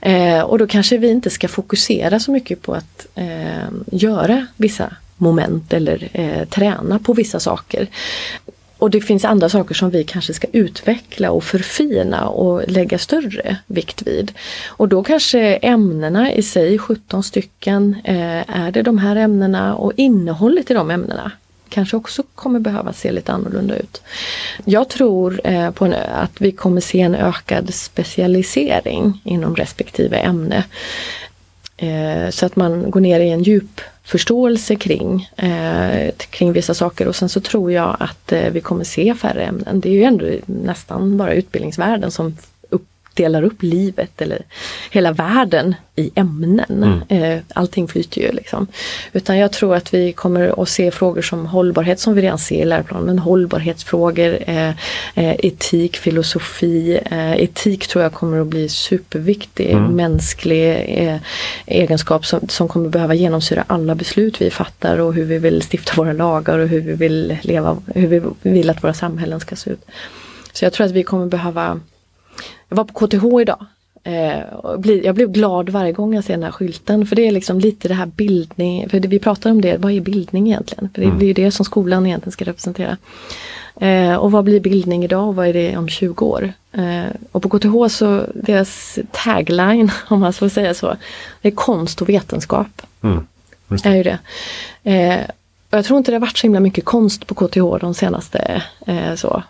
[0.00, 4.96] Eh, och då kanske vi inte ska fokusera så mycket på att eh, göra vissa
[5.16, 7.88] moment eller eh, träna på vissa saker.
[8.78, 13.56] Och det finns andra saker som vi kanske ska utveckla och förfina och lägga större
[13.66, 14.32] vikt vid.
[14.66, 19.92] Och då kanske ämnena i sig, 17 stycken, eh, är det de här ämnena och
[19.96, 21.32] innehållet i de ämnena
[21.68, 24.02] kanske också kommer behöva se lite annorlunda ut.
[24.64, 30.64] Jag tror eh, på en, att vi kommer se en ökad specialisering inom respektive ämne.
[31.76, 37.08] Eh, så att man går ner i en djup förståelse kring, eh, kring vissa saker
[37.08, 39.80] och sen så tror jag att eh, vi kommer se färre ämnen.
[39.80, 42.36] Det är ju ändå nästan bara utbildningsvärlden som
[43.16, 44.42] delar upp livet eller
[44.90, 47.02] hela världen i ämnen.
[47.10, 47.34] Mm.
[47.34, 48.66] Eh, allting flyter ju liksom.
[49.12, 52.62] Utan jag tror att vi kommer att se frågor som hållbarhet som vi redan ser
[52.62, 54.68] i läroplanen, men hållbarhetsfrågor, eh,
[55.14, 57.00] eh, etik, filosofi.
[57.36, 59.96] etik tror jag kommer att bli superviktig, mm.
[59.96, 61.20] mänsklig
[61.66, 65.92] egenskap som, som kommer behöva genomsyra alla beslut vi fattar och hur vi vill stifta
[65.96, 69.70] våra lagar och hur vi vill leva, hur vi vill att våra samhällen ska se
[69.70, 69.84] ut.
[70.52, 71.80] Så jag tror att vi kommer behöva
[72.68, 73.66] jag var på KTH idag.
[74.06, 74.42] Eh,
[75.02, 77.88] jag blev glad varje gång jag ser den här skylten för det är liksom lite
[77.88, 80.90] det här bildning, för vi pratar om det, vad är bildning egentligen?
[80.94, 81.18] För det mm.
[81.18, 82.96] blir ju det som skolan egentligen ska representera.
[83.80, 86.52] Eh, och vad blir bildning idag och vad är det om 20 år?
[86.72, 90.96] Eh, och på KTH så, deras tagline om man får säga så,
[91.42, 92.82] det är konst och vetenskap.
[93.02, 93.26] Mm.
[93.68, 93.86] Det.
[93.86, 94.18] är ju det.
[95.70, 98.62] Jag tror inte det har varit så himla mycket konst på KTH de senaste
[99.16, 99.42] så,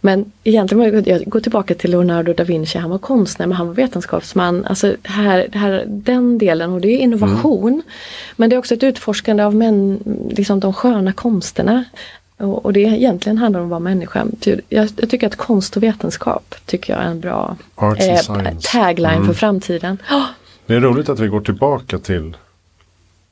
[0.00, 3.74] men egentligen, jag går tillbaka till Leonardo da Vinci, han var konstnär men han var
[3.74, 4.64] vetenskapsman.
[4.64, 7.72] Alltså här, här, den delen och det är innovation.
[7.72, 7.82] Mm.
[8.36, 11.84] Men det är också ett utforskande av män, liksom de sköna konsterna.
[12.36, 14.26] Och, och det egentligen handlar om att vara människa.
[14.68, 18.20] Jag, jag, tycker att konst och vetenskap tycker jag är en bra eh,
[18.72, 19.26] tagline mm.
[19.26, 19.98] för framtiden.
[20.10, 20.26] Oh!
[20.66, 22.36] Det är roligt att vi går tillbaka till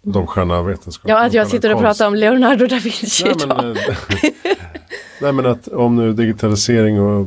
[0.02, 1.18] de sköna vetenskaperna.
[1.18, 3.56] Ja, att jag sitter och pratar om Leonardo da Vinci nej, idag.
[3.62, 4.56] Men, eh,
[5.20, 7.26] nej men att om nu digitalisering och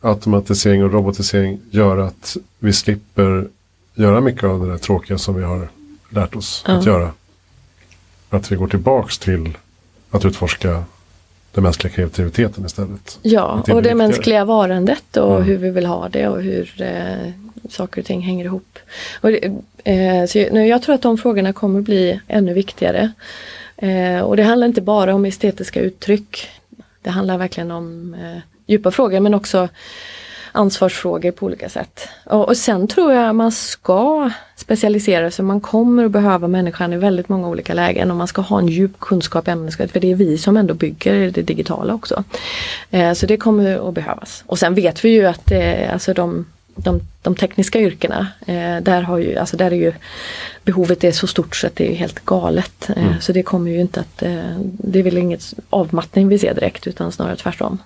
[0.00, 3.48] automatisering och robotisering gör att vi slipper
[3.94, 5.68] göra mycket av det där tråkiga som vi har
[6.08, 6.72] lärt oss ja.
[6.72, 7.10] att göra.
[8.30, 9.58] Att vi går tillbaks till
[10.10, 10.84] att utforska
[11.52, 13.18] den mänskliga kreativiteten istället.
[13.22, 15.48] Ja, det och det mänskliga varandet och mm.
[15.48, 17.32] hur vi vill ha det och hur eh,
[17.68, 18.78] saker och ting hänger ihop.
[19.20, 19.30] Och
[19.84, 23.12] eh, så jag, jag tror att de frågorna kommer bli ännu viktigare.
[23.76, 26.48] Eh, och det handlar inte bara om estetiska uttryck.
[27.02, 29.68] Det handlar verkligen om eh, djupa frågor men också
[30.52, 32.08] ansvarsfrågor på olika sätt.
[32.24, 36.96] Och, och sen tror jag man ska specialisera sig, man kommer att behöva människan i
[36.96, 40.10] väldigt många olika lägen och man ska ha en djup kunskap i ämneskunskap för det
[40.10, 42.24] är vi som ändå bygger det digitala också.
[42.90, 44.44] Eh, så det kommer att behövas.
[44.46, 49.02] Och sen vet vi ju att eh, alltså de de, de tekniska yrkena, eh, där,
[49.02, 49.92] har ju, alltså där är ju
[50.64, 52.90] behovet är så stort så att det är helt galet.
[52.90, 53.20] Eh, mm.
[53.20, 56.86] Så det kommer ju inte att, eh, det är väl inget avmattning vi ser direkt
[56.86, 57.78] utan snarare tvärtom.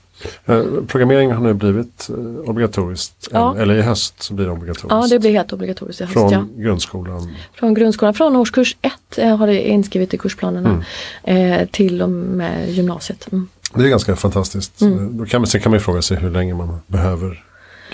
[0.46, 3.56] Eh, programmering har nu blivit eh, obligatoriskt, ja.
[3.58, 4.90] eller i höst så blir det obligatoriskt.
[4.90, 6.12] Ja det blir helt obligatoriskt i höst.
[6.12, 6.46] Från ja.
[6.56, 7.36] grundskolan?
[7.54, 8.92] Från grundskolan, från årskurs 1
[9.38, 10.84] har det inskrivet i kursplanerna
[11.24, 11.68] mm.
[11.68, 13.32] till och med gymnasiet.
[13.32, 13.48] Mm.
[13.74, 14.80] Det är ganska fantastiskt.
[14.80, 15.18] Mm.
[15.18, 17.43] Då kan man, sen kan man fråga sig hur länge man behöver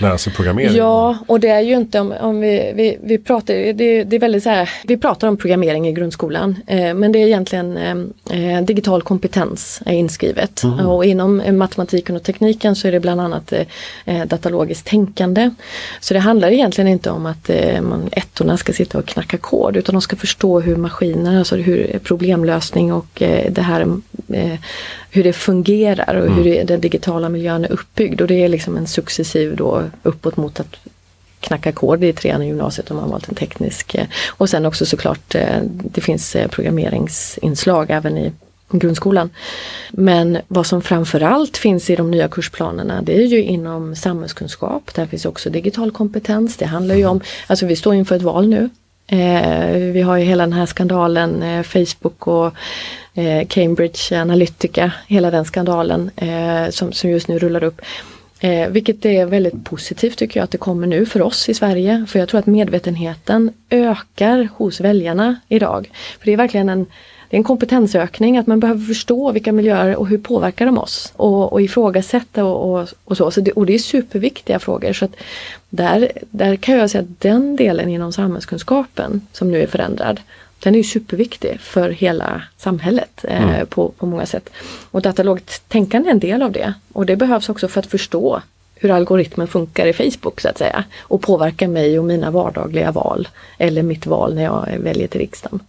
[0.01, 0.75] lära sig programmering.
[0.75, 4.19] Ja, och det är ju inte om, om vi, vi, vi pratar, det, det, är
[4.19, 8.55] väldigt så här, vi pratar om programmering i grundskolan eh, men det är egentligen eh,
[8.55, 10.87] eh digital kompetens är inskrivet mm.
[10.87, 13.65] och inom matematiken och tekniken så är det bland annat eh,
[14.05, 15.51] eh, datalogiskt tänkande.
[15.99, 19.77] Så det handlar egentligen inte om att eh, man, ettorna ska sitta och knacka kod
[19.77, 23.85] utan de ska förstå hur maskiner, alltså hur problemlösning och eh, det här
[25.11, 26.37] hur det fungerar och mm.
[26.37, 30.59] hur den digitala miljön är uppbyggd och det är liksom en successiv då uppåt mot
[30.59, 30.75] att
[31.39, 33.95] knacka kod i trean i gymnasiet om man valt en teknisk.
[33.95, 38.31] Eh, och sen också såklart eh, det finns eh, programmeringsinslag även i
[38.71, 39.29] grundskolan.
[39.91, 44.93] Men vad som framförallt finns i de nya kursplanerna det är ju inom samhällskunskap.
[44.93, 46.57] Där finns också digital kompetens.
[46.57, 48.69] Det handlar ju om, alltså vi står inför ett val nu.
[49.11, 52.53] Eh, vi har ju hela den här skandalen, eh, Facebook och
[53.13, 57.81] eh, Cambridge Analytica, hela den skandalen eh, som, som just nu rullar upp.
[58.39, 62.05] Eh, vilket är väldigt positivt tycker jag att det kommer nu för oss i Sverige.
[62.09, 65.91] För jag tror att medvetenheten ökar hos väljarna idag.
[66.19, 66.85] För det är verkligen en,
[67.31, 71.13] det är en kompetensökning att man behöver förstå vilka miljöer och hur påverkar de oss.
[71.15, 73.31] Och, och ifrågasätta och, och, och så.
[73.31, 74.93] så det, och det är superviktiga frågor.
[74.93, 75.15] Så att
[75.69, 80.19] där, där kan jag säga att den delen inom samhällskunskapen som nu är förändrad
[80.59, 83.67] den är ju superviktig för hela samhället eh, mm.
[83.67, 84.49] på, på många sätt.
[84.91, 86.73] Och datalogt tänkande är en del av det.
[86.93, 88.41] Och det behövs också för att förstå
[88.81, 90.83] hur algoritmen funkar i Facebook så att säga.
[90.99, 93.27] Och påverkar mig och mina vardagliga val.
[93.57, 95.59] Eller mitt val när jag väljer till riksdagen.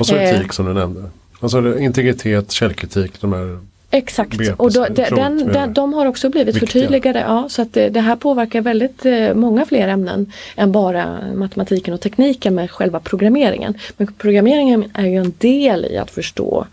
[0.00, 1.10] Och så etik eh, som du nämnde.
[1.40, 3.58] Alltså integritet, källkritik, de här
[3.90, 6.66] Exakt, och då, de, den, den, de har också blivit viktiga.
[6.66, 7.18] förtydligade.
[7.20, 11.94] Ja, så att det, det, här påverkar väldigt eh, många fler ämnen än bara matematiken
[11.94, 13.74] och tekniken med själva programmeringen.
[13.96, 16.66] Men programmeringen är ju en del i att förstå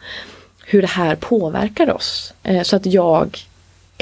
[0.66, 2.34] hur det här påverkar oss.
[2.44, 3.38] Eh, så att jag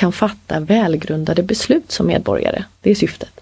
[0.02, 2.64] kan fatta välgrundade beslut som medborgare.
[2.82, 3.42] Det är syftet.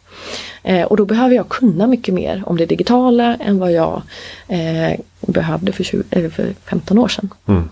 [0.63, 4.01] Eh, och då behöver jag kunna mycket mer om det digitala än vad jag
[4.47, 7.29] eh, behövde för, 20, för 15 år sedan.
[7.47, 7.69] Mm.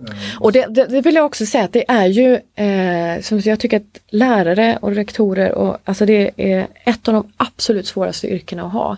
[0.00, 0.16] Mm.
[0.40, 3.60] Och det, det, det, vill jag också säga att det är ju, eh, som jag
[3.60, 8.62] tycker att lärare och rektorer, och, alltså det är ett av de absolut svåraste yrkena
[8.66, 8.96] att ha.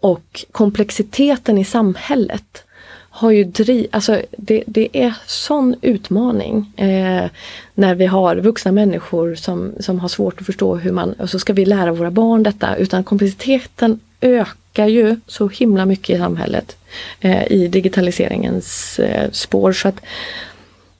[0.00, 2.64] Och komplexiteten i samhället
[3.14, 7.24] har ju driv, alltså det, det är sån utmaning eh,
[7.74, 11.38] när vi har vuxna människor som, som har svårt att förstå hur man, och så
[11.38, 16.76] ska vi lära våra barn detta, utan komplexiteten ökar ju så himla mycket i samhället
[17.20, 19.72] eh, i digitaliseringens eh, spår.
[19.72, 20.00] så att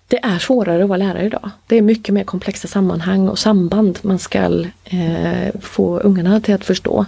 [0.08, 1.50] det är svårare att vara lärare idag.
[1.66, 6.64] Det är mycket mer komplexa sammanhang och samband man ska eh, få ungarna till att
[6.64, 7.06] förstå.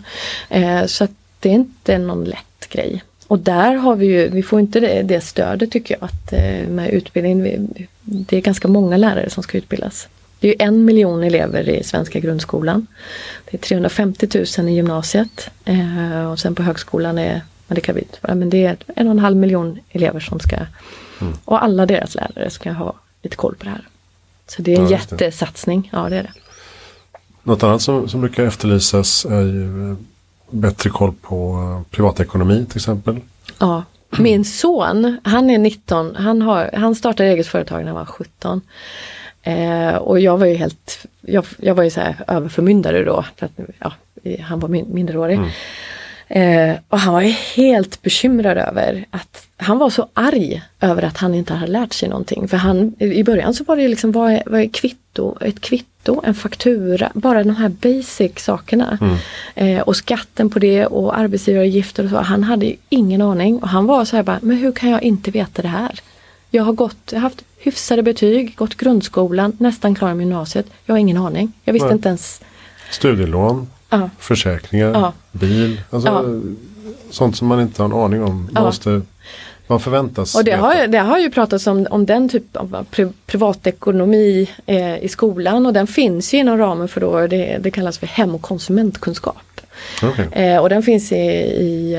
[0.49, 3.03] Eh, så att det är inte någon lätt grej.
[3.27, 6.69] Och där har vi ju, vi får inte det, det stödet tycker jag att eh,
[6.69, 7.69] med utbildning.
[8.03, 10.09] Det är ganska många lärare som ska utbildas.
[10.41, 12.87] Det är en miljon elever i svenska grundskolan.
[13.51, 17.95] Det är 350 000 i gymnasiet eh, och sen på högskolan är men det kan
[17.95, 21.33] vi men det är en och en halv miljon elever som ska mm.
[21.45, 23.89] och alla deras lärare ska ha lite koll på det här.
[24.47, 26.33] Så det är en ja, jättesatsning, ja det är det.
[27.43, 29.97] Något annat som, som brukar efterlysas är ju eh,
[30.55, 33.21] bättre koll på privatekonomi till exempel.
[33.59, 33.83] Ja,
[34.19, 38.61] Min son, han är 19, han, har, han startade eget företag när han var 17.
[39.43, 43.47] Eh, och jag var ju helt, jag, jag var ju så här överförmyndare då, för
[43.47, 43.93] att, ja,
[44.41, 45.39] han var min, minderårig.
[45.39, 45.51] Mm.
[46.29, 47.21] Eh, och han var
[47.57, 52.09] helt bekymrad över att han var så arg över att han inte hade lärt sig
[52.09, 52.49] någonting.
[52.49, 55.37] För han, i början så var det liksom, vad är, vad är kvitto?
[55.41, 55.94] Ett kvitto,
[56.25, 58.99] en faktura, bara de här basic sakerna.
[59.01, 59.17] Mm.
[59.55, 62.17] Eh, och skatten på det och arbetsgivaravgifter och så.
[62.17, 65.31] Han hade ingen aning och han var så här bara, men hur kan jag inte
[65.31, 66.01] veta det här?
[66.51, 70.67] Jag har gått, jag har haft hyfsade betyg, gått grundskolan, nästan klar med gymnasiet.
[70.85, 71.53] Jag har ingen aning.
[71.65, 71.95] Jag visste Nej.
[71.95, 72.41] inte ens.
[72.91, 74.11] Studielån, ja.
[74.19, 75.13] försäkringar, ja.
[75.33, 75.81] bil.
[75.91, 76.25] Alltså, ja.
[77.11, 78.49] Sånt som man inte har en aning om.
[78.53, 79.03] Man måste
[79.67, 83.09] vad förväntas Och det har, det har ju pratats om, om den typ av pri,
[83.27, 87.99] privatekonomi eh, i skolan och den finns ju inom ramen för då, det, det kallas
[87.99, 89.37] för hem och konsumentkunskap.
[90.03, 90.27] Okay.
[90.45, 91.95] Eh, och den finns i, i,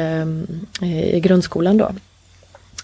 [0.81, 1.91] eh, i grundskolan då.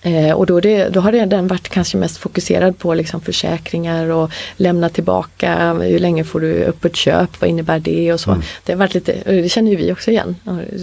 [0.02, 4.32] Eh, och då, det, då har den varit kanske mest fokuserad på liksom försäkringar och
[4.58, 8.32] lämna tillbaka, hur länge får du upp ett köp, vad innebär det och så.
[8.32, 8.44] Mm.
[8.64, 10.36] Det har varit lite, det känner ju vi också igen,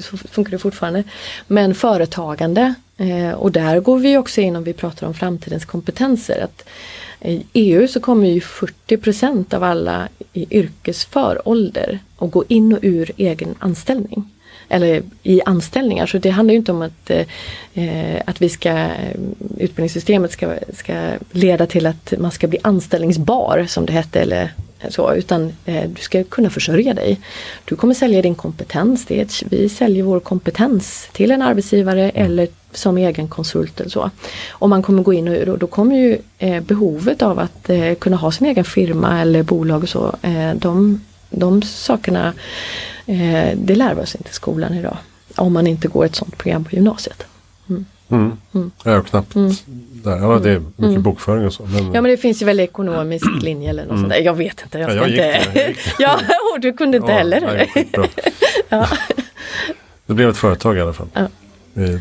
[0.03, 1.05] så funkar det fortfarande.
[1.47, 6.45] Men företagande, eh, och där går vi också in om vi pratar om framtidens kompetenser.
[6.45, 6.69] Att
[7.21, 12.79] I EU så kommer ju 40% av alla i yrkesför ålder att gå in och
[12.83, 14.31] ur egen anställning
[14.69, 16.07] eller i anställningar.
[16.07, 17.11] Så det handlar ju inte om att,
[17.75, 18.89] eh, att vi ska,
[19.59, 24.53] utbildningssystemet ska, ska leda till att man ska bli anställningsbar som det hette eller
[24.89, 27.21] så, utan eh, du ska kunna försörja dig.
[27.65, 29.07] Du kommer sälja din kompetens.
[29.07, 34.11] Det ett, vi säljer vår kompetens till en arbetsgivare eller som egen konsult eller så.
[34.51, 37.95] Och man kommer gå in och, och då kommer ju eh, behovet av att eh,
[37.95, 41.01] kunna ha sin egen firma eller bolag och så, eh, de,
[41.31, 42.35] de sakerna
[43.09, 44.97] Eh, det lär vi oss inte i skolan idag.
[45.37, 47.27] Om man inte går ett sånt program på gymnasiet.
[47.69, 47.85] Mm.
[48.09, 48.37] Mm.
[48.55, 48.71] Mm.
[48.85, 49.53] Ja, knappt mm.
[50.03, 50.17] där.
[50.17, 51.03] Ja, det är mycket mm.
[51.03, 51.67] bokföring och så.
[51.67, 54.03] Men, ja, men det finns ju väl ekonomisk linje eller något mm.
[54.03, 54.21] sånt där.
[54.21, 54.79] Jag vet inte.
[54.79, 55.51] Jag, ja, jag inte.
[55.55, 57.67] Det, jag ja, och du kunde inte ja, heller.
[58.69, 58.89] ja.
[60.07, 61.09] Det blev ett företag i alla fall.
[61.13, 61.83] Ja.
[61.83, 62.01] I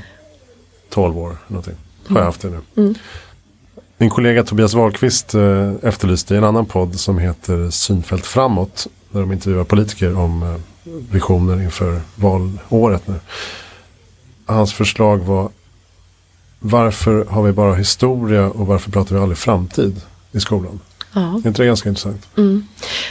[0.90, 1.38] 12 år.
[1.48, 1.76] Någonting.
[2.08, 2.60] Har jag haft det nu.
[2.78, 2.96] Mm.
[3.98, 8.88] Min kollega Tobias Wahlqvist eh, efterlyste i en annan podd som heter Synfält framåt.
[9.10, 10.56] Där de intervjuar politiker om eh,
[11.12, 13.16] visioner inför valåret nu.
[14.46, 15.50] Hans förslag var
[16.60, 20.80] varför har vi bara historia och varför pratar vi aldrig framtid i skolan?
[21.14, 21.42] Ja.
[21.44, 22.28] Är inte det ganska intressant?
[22.38, 22.68] Mm.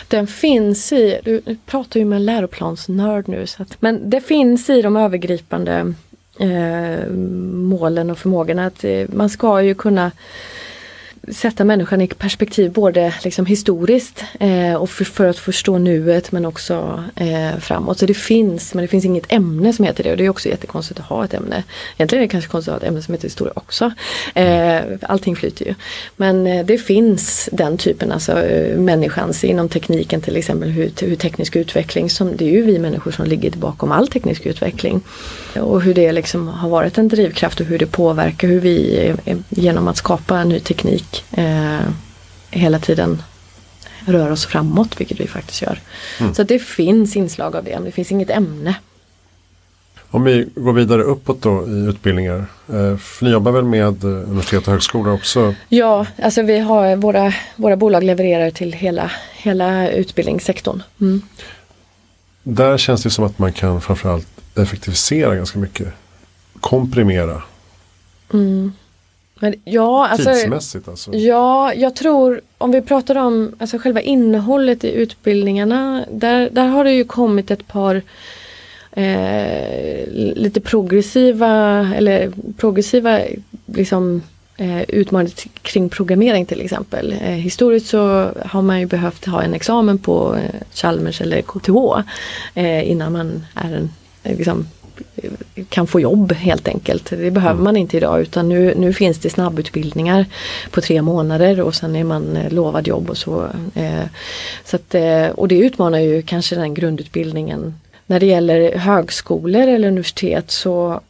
[0.09, 4.71] Den finns i, du pratar ju med en läroplansnörd nu, så att, men det finns
[4.71, 5.95] i de övergripande
[6.41, 7.11] eh,
[7.53, 10.11] målen och förmågorna att eh, man ska ju kunna
[11.29, 16.47] sätta människan i perspektiv både liksom historiskt eh, och för, för, att förstå nuet men
[16.47, 17.99] också eh, framåt.
[17.99, 20.49] Så det finns, men det finns inget ämne som heter det och det är också
[20.49, 21.63] jättekonstigt att ha ett ämne.
[21.97, 23.93] Egentligen är det kanske konstigt att ha ett ämne som heter historia också.
[24.35, 25.75] Eh, allting flyter ju.
[26.17, 31.17] Men eh, det finns den typen, alltså eh, människans inom tekniken till exempel, hur, hur
[31.17, 35.01] teknisk utveckling, som, det är ju vi människor som ligger bakom all teknisk utveckling.
[35.61, 39.37] Och hur det liksom har varit en drivkraft och hur det påverkar hur vi eh,
[39.49, 41.81] genom att skapa ny teknik eh,
[42.51, 43.23] hela tiden
[44.07, 45.81] rör oss framåt, vilket vi faktiskt gör.
[46.21, 46.35] Mm.
[46.35, 48.75] Så det finns inslag av det, men det finns inget ämne.
[50.11, 52.47] Om vi går vidare uppåt då i utbildningar.
[52.69, 55.55] Eh, ni jobbar väl med eh, universitet och högskolor också?
[55.69, 60.83] Ja, alltså vi har våra, våra bolag levererar till hela, hela utbildningssektorn.
[61.01, 61.23] Mm.
[62.43, 65.89] Där känns det som att man kan framförallt effektivisera ganska mycket.
[66.61, 67.43] Komprimera.
[68.33, 68.73] Mm.
[69.41, 71.15] Men, ja, alltså, Tidsmässigt alltså?
[71.15, 76.05] Ja, jag tror om vi pratar om alltså, själva innehållet i utbildningarna.
[76.11, 78.03] Där, där har det ju kommit ett par
[78.93, 81.51] eh, lite progressiva
[81.97, 83.21] eller progressiva
[83.67, 84.23] liksom,
[84.57, 87.13] eh, utmaningar kring programmering till exempel.
[87.13, 92.09] Eh, historiskt så har man ju behövt ha en examen på eh, Chalmers eller KTH
[92.55, 93.91] eh, innan man är en
[94.37, 94.67] liksom,
[95.69, 97.11] kan få jobb helt enkelt.
[97.11, 97.65] Det behöver mm.
[97.65, 100.27] man inte idag utan nu, nu finns det snabbutbildningar
[100.71, 103.49] på tre månader och sen är man eh, lovad jobb och så.
[103.75, 104.05] Eh,
[104.65, 107.75] så att, eh, och det utmanar ju kanske den grundutbildningen.
[108.07, 111.01] När det gäller högskolor eller universitet så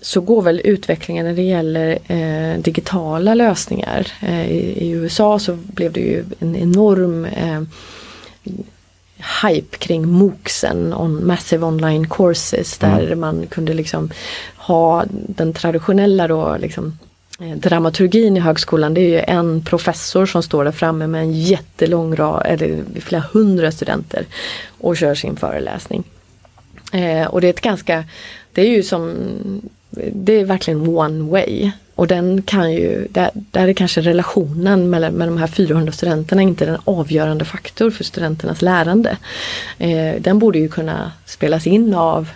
[0.00, 4.12] så går väl utvecklingen när det gäller eh, digitala lösningar.
[4.22, 7.62] Eh, i, i, USA så blev det ju en enorm eh,
[9.42, 13.20] hype kring MOOCsen, on Massive Online Courses, där mm.
[13.20, 14.10] man kunde liksom
[14.56, 16.98] ha den traditionella då liksom
[17.40, 21.32] eh, dramaturgin i högskolan det är ju en professor som står där framme med en
[21.32, 24.26] jättelång rad, eller flera hundra studenter
[24.78, 26.04] och kör sin föreläsning.
[26.92, 28.04] Eh, och det är ett ganska,
[28.52, 29.14] det är ju som
[30.12, 31.70] det är verkligen one way.
[31.96, 36.42] Och den kan ju, där, där är kanske relationen med, med de här 400 studenterna
[36.42, 39.16] inte den avgörande faktor för studenternas lärande.
[39.78, 42.28] Eh, den borde ju kunna spelas in av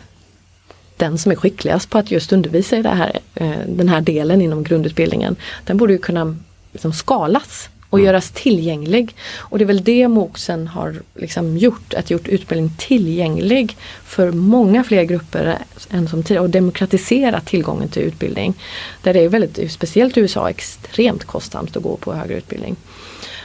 [0.97, 4.43] den som är skickligast på att just undervisa i det här, eh, den här delen
[4.43, 5.37] inom grundutbildningen.
[5.65, 6.37] Den borde ju kunna
[6.73, 8.07] liksom skalas och mm.
[8.07, 9.15] göras tillgänglig.
[9.37, 14.85] Och det är väl det MOOCsen har liksom gjort, att gjort utbildning tillgänglig för många
[14.85, 15.59] fler grupper
[15.91, 18.55] än som tidigare och demokratisera tillgången till utbildning.
[19.03, 22.77] Där det är väldigt, speciellt i USA, extremt kostsamt att gå på högre utbildning.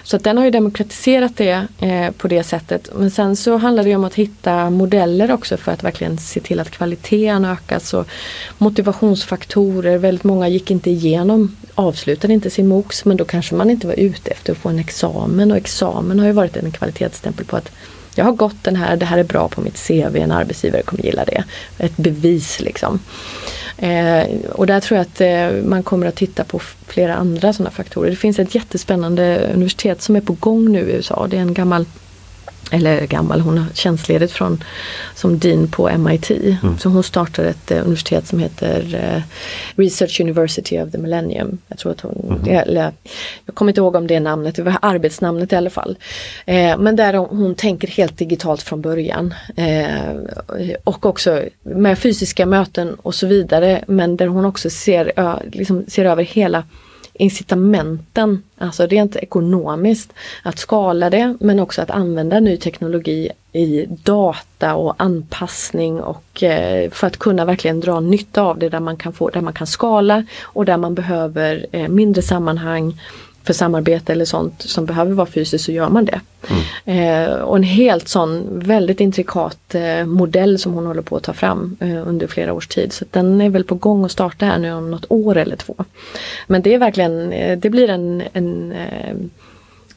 [0.05, 2.89] Så att den har ju demokratiserat det eh, på det sättet.
[2.95, 6.39] Men sen så handlar det ju om att hitta modeller också för att verkligen se
[6.39, 8.07] till att kvaliteten ökas och
[8.57, 9.97] motivationsfaktorer.
[9.97, 13.99] Väldigt många gick inte igenom, avslutade inte sin MOOC men då kanske man inte var
[13.99, 17.71] ute efter att få en examen och examen har ju varit en kvalitetsstämpel på att
[18.15, 21.03] jag har gått den här, det här är bra på mitt CV, en arbetsgivare kommer
[21.03, 21.43] gilla det.
[21.77, 22.99] Ett bevis liksom.
[23.77, 27.71] Eh, och där tror jag att eh, man kommer att titta på flera andra sådana
[27.71, 28.09] faktorer.
[28.09, 31.27] Det finns ett jättespännande universitet som är på gång nu i USA.
[31.29, 31.85] Det är en gammal
[32.71, 34.63] eller gammal, hon har tjänstledigt från
[35.15, 36.31] som dean på MIT.
[36.31, 36.77] Mm.
[36.77, 39.21] Så hon startade ett uh, universitet som heter uh,
[39.75, 41.57] Research University of the Millennium.
[41.67, 42.57] Jag tror att hon, mm.
[42.57, 42.91] eller,
[43.45, 45.97] jag kommer inte ihåg om det är namnet, det var arbetsnamnet i alla fall.
[46.45, 49.33] Eh, men där hon, hon, tänker helt digitalt från början.
[49.55, 50.15] Eh,
[50.83, 53.83] och också med fysiska möten och så vidare.
[53.87, 56.63] Men där hon också ser, uh, liksom ser över hela
[57.19, 60.13] incitamenten, alltså rent ekonomiskt,
[60.43, 66.89] att skala det men också att använda ny teknologi i data och anpassning och eh,
[66.89, 69.67] för att kunna verkligen dra nytta av det där man kan få, där man kan
[69.67, 73.01] skala och där man behöver eh, mindre sammanhang
[73.45, 76.21] för samarbete eller sånt som behöver vara fysiskt så gör man det.
[76.85, 77.27] Mm.
[77.29, 81.33] Eh, och en helt sån väldigt intrikat eh, modell som hon håller på att ta
[81.33, 82.93] fram eh, under flera års tid.
[82.93, 85.75] Så den är väl på gång att starta här nu om något år eller två.
[86.47, 89.15] Men det är verkligen, eh, det blir en, en, eh,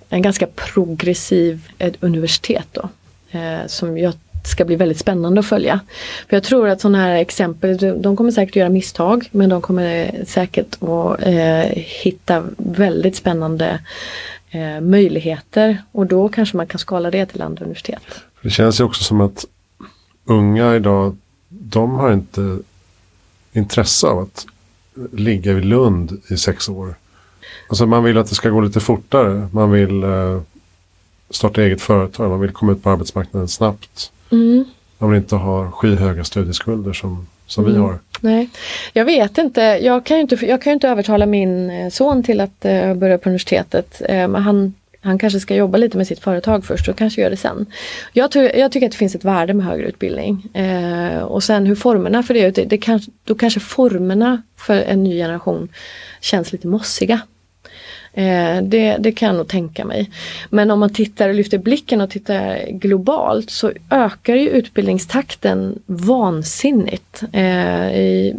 [0.08, 2.88] en ganska progressiv eh, universitet då.
[3.30, 4.14] Eh, som jag
[4.48, 5.80] ska bli väldigt spännande att följa.
[6.28, 10.10] För Jag tror att sådana här exempel, de kommer säkert göra misstag men de kommer
[10.26, 13.80] säkert att eh, hitta väldigt spännande
[14.50, 18.02] eh, möjligheter och då kanske man kan skala det till andra universitet.
[18.42, 19.44] Det känns ju också som att
[20.24, 21.16] unga idag,
[21.48, 22.58] de har inte
[23.52, 24.46] intresse av att
[25.12, 26.94] ligga vid Lund i sex år.
[27.68, 29.48] Alltså man vill att det ska gå lite fortare.
[29.52, 30.40] Man vill eh,
[31.30, 32.30] starta eget företag.
[32.30, 34.12] Man vill komma ut på arbetsmarknaden snabbt.
[34.30, 34.64] Mm.
[34.98, 37.76] Man vill inte ha skyhöga studieskulder som, som mm.
[37.76, 37.98] vi har.
[38.20, 38.48] Nej,
[38.92, 39.60] jag vet inte.
[39.60, 43.18] Jag kan ju inte, jag kan inte övertala min eh, son till att uh, börja
[43.18, 44.02] på universitetet.
[44.10, 47.36] Uh, han, han kanske ska jobba lite med sitt företag först och kanske gör det
[47.36, 47.66] sen.
[48.12, 50.48] Jag, jag tycker att det finns ett värde med högre utbildning.
[50.56, 55.04] Uh, och sen hur formerna för det, det, det kan, då kanske formerna för en
[55.04, 55.68] ny generation
[56.20, 57.20] känns lite mossiga.
[58.18, 60.10] Eh, det, det kan jag nog tänka mig.
[60.50, 67.22] Men om man tittar och lyfter blicken och tittar globalt så ökar ju utbildningstakten vansinnigt.
[67.32, 68.34] Eh, i,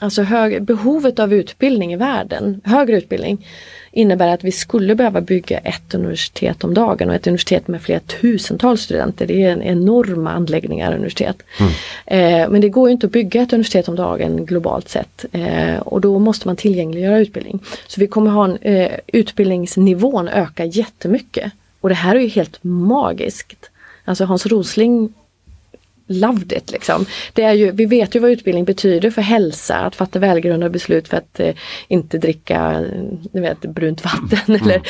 [0.00, 3.46] alltså hög, behovet av utbildning i världen, högre utbildning,
[3.94, 8.00] innebär att vi skulle behöva bygga ett universitet om dagen och ett universitet med flera
[8.00, 9.26] tusentals studenter.
[9.26, 11.42] Det är enorma anläggningar universitet.
[11.60, 11.72] Mm.
[12.06, 16.00] Eh, men det går inte att bygga ett universitet om dagen globalt sett eh, och
[16.00, 17.62] då måste man tillgängliggöra utbildning.
[17.86, 21.52] Så vi kommer ha en, eh, utbildningsnivån öka jättemycket.
[21.80, 23.70] Och det här är ju helt magiskt.
[24.04, 25.14] Alltså Hans Rosling
[26.06, 27.06] loved it liksom.
[27.32, 31.08] Det är ju, vi vet ju vad utbildning betyder för hälsa, att fatta välgrundade beslut
[31.08, 31.54] för att eh,
[31.88, 32.84] inte dricka
[33.32, 34.38] ni vet, brunt vatten.
[34.48, 34.62] Mm.
[34.62, 34.82] Eller,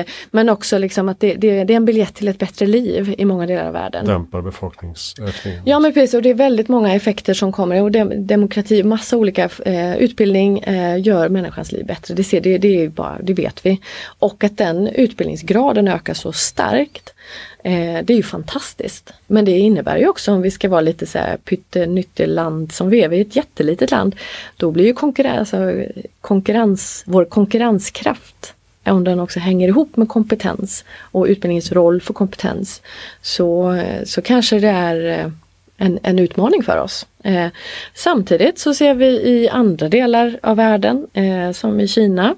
[0.00, 3.14] eh, men också liksom att det, det, det, är en biljett till ett bättre liv
[3.18, 4.06] i många delar av världen.
[4.06, 5.62] Dämpar befolkningsökningen.
[5.64, 9.16] Ja men precis och det är väldigt många effekter som kommer och dem, demokrati, massa
[9.16, 12.14] olika eh, utbildning eh, gör människans liv bättre.
[12.14, 13.80] Det, ser, det, det, är bara, det vet vi.
[14.18, 17.14] Och att den utbildningsgraden ökar så starkt
[17.62, 19.12] Eh, det är ju fantastiskt.
[19.26, 23.02] Men det innebär ju också om vi ska vara lite så här pyttenytteland som vi
[23.02, 24.16] är, vi är ett jättelitet land.
[24.56, 25.84] Då blir ju konkurrens, alltså,
[26.20, 28.54] konkurrens, vår konkurrenskraft
[28.84, 32.82] om den också hänger ihop med kompetens och utbildningens roll för kompetens
[33.22, 35.30] så, eh, så kanske det är eh,
[35.76, 37.06] en, en utmaning för oss.
[37.22, 37.48] Eh,
[37.94, 42.34] samtidigt så ser vi i andra delar av världen eh, som i Kina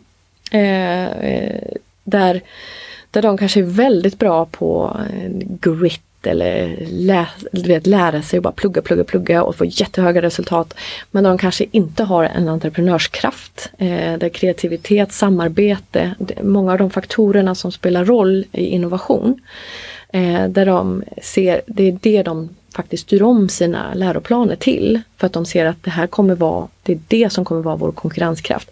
[0.50, 1.62] eh, eh
[2.04, 2.40] där
[3.10, 5.30] där de kanske är väldigt bra på eh,
[5.60, 10.74] grit eller lä vet, lära sig och bara plugga, plugga, plugga och få jättehöga resultat.
[11.10, 17.54] Men de kanske inte har en entreprenörskraft eh, där kreativitet, samarbete, många av de faktorerna
[17.54, 19.40] som spelar roll i innovation.
[20.12, 25.00] Eh, där de ser, det är det de faktiskt styr om sina läroplaner till.
[25.16, 27.76] För att de ser att det här kommer vara, det är det som kommer vara
[27.76, 28.70] vår konkurrenskraft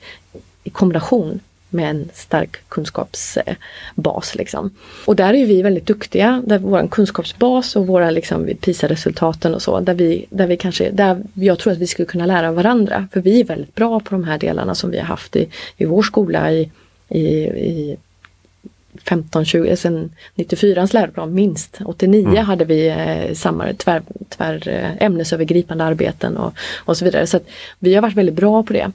[0.64, 1.40] i kombination
[1.70, 4.34] med en stark kunskapsbas.
[4.34, 4.70] Liksom.
[5.04, 9.80] Och där är vi väldigt duktiga, där vår kunskapsbas och våra liksom, PISA-resultaten och så,
[9.80, 13.08] där vi, där vi kanske, där jag tror att vi skulle kunna lära varandra.
[13.12, 15.84] För vi är väldigt bra på de här delarna som vi har haft i, i
[15.84, 16.70] vår skola i,
[17.08, 17.96] i, i
[19.04, 21.80] 15, 20, sen 94 läroplan minst.
[21.84, 22.44] 89 mm.
[22.44, 26.52] hade vi eh, samma tvär, tvär eh, ämnesövergripande arbeten och,
[26.84, 27.26] och så vidare.
[27.26, 27.40] Så
[27.78, 28.92] vi har varit väldigt bra på det.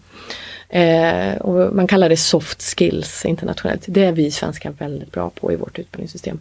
[0.73, 3.83] Eh, och man kallar det soft skills internationellt.
[3.87, 6.39] Det är vi svenskar väldigt bra på i vårt utbildningssystem.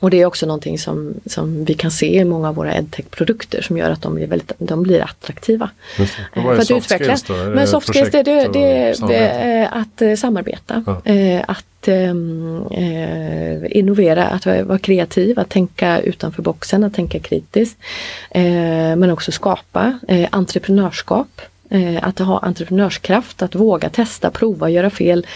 [0.00, 3.62] Och det är också någonting som, som vi kan se i många av våra edtech-produkter
[3.62, 5.70] som gör att de blir, väldigt, de blir attraktiva.
[5.98, 7.06] Eh, för att utveckla.
[7.06, 7.34] Skills då?
[7.34, 10.84] Men soft skills det, det, det, det är att eh, samarbeta.
[10.86, 11.12] Ja.
[11.12, 12.14] Eh, att eh,
[13.78, 17.78] innovera, att vara kreativ, att tänka utanför boxen, att tänka kritiskt.
[18.30, 18.42] Eh,
[18.96, 19.98] men också skapa.
[20.08, 21.40] Eh, entreprenörskap.
[22.02, 25.26] Att ha entreprenörskraft, att våga testa, prova, göra fel.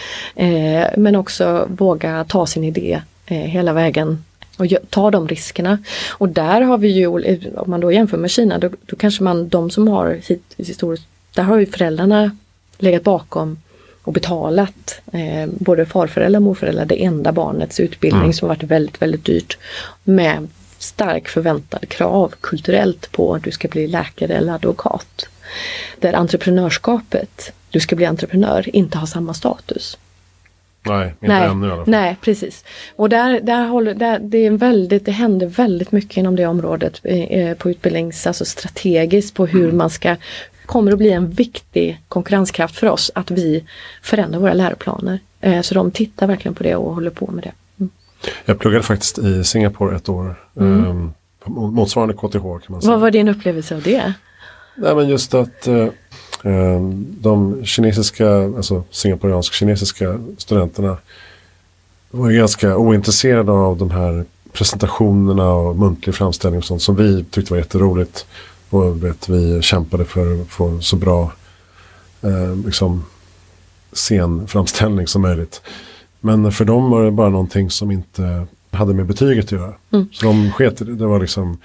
[0.97, 4.23] Men också våga ta sin idé hela vägen
[4.57, 5.77] och ta de riskerna.
[6.09, 7.07] Och där har vi ju,
[7.55, 10.19] om man då jämför med Kina, då, då kanske man, de som har
[10.57, 12.37] historiskt, där har ju föräldrarna
[12.77, 13.57] legat bakom
[14.01, 18.33] och betalat eh, både farföräldrar och morföräldrar det enda barnets utbildning mm.
[18.33, 19.57] som varit väldigt, väldigt dyrt.
[20.03, 25.27] Med stark förväntad krav kulturellt på att du ska bli läkare eller advokat.
[25.99, 29.97] Där entreprenörskapet, du ska bli entreprenör, inte har samma status.
[30.85, 31.91] Nej, inte nej, ännu i alla fall.
[31.91, 32.63] Nej, precis.
[32.95, 37.01] Och där, där håller, där, det, är väldigt, det händer väldigt mycket inom det området
[37.03, 39.77] eh, på utbildnings, alltså strategiskt på hur mm.
[39.77, 40.15] man ska
[40.65, 43.63] kommer att bli en viktig konkurrenskraft för oss att vi
[44.01, 45.19] förändrar våra läroplaner.
[45.41, 47.51] Eh, så de tittar verkligen på det och håller på med det.
[47.79, 47.89] Mm.
[48.45, 50.35] Jag pluggade faktiskt i Singapore ett år.
[50.59, 50.85] Mm.
[50.85, 52.91] Eh, motsvarande KTH kan man säga.
[52.91, 54.13] Vad var din upplevelse av det?
[54.77, 55.87] Nej men just att eh,
[56.43, 60.97] Ehm, de kinesiska, alltså singaporeansk-kinesiska studenterna
[62.11, 67.23] var ju ganska ointresserade av de här presentationerna och muntlig framställning och sånt som vi
[67.23, 68.25] tyckte var jätteroligt.
[68.69, 71.31] Och vet, vi kämpade för att få så bra
[72.21, 73.05] eh, liksom,
[73.91, 75.61] scenframställning som möjligt.
[76.19, 79.73] Men för dem var det bara någonting som inte hade med betyget att göra.
[79.91, 80.07] Mm.
[80.11, 81.05] Så de sket det.
[81.05, 81.57] var liksom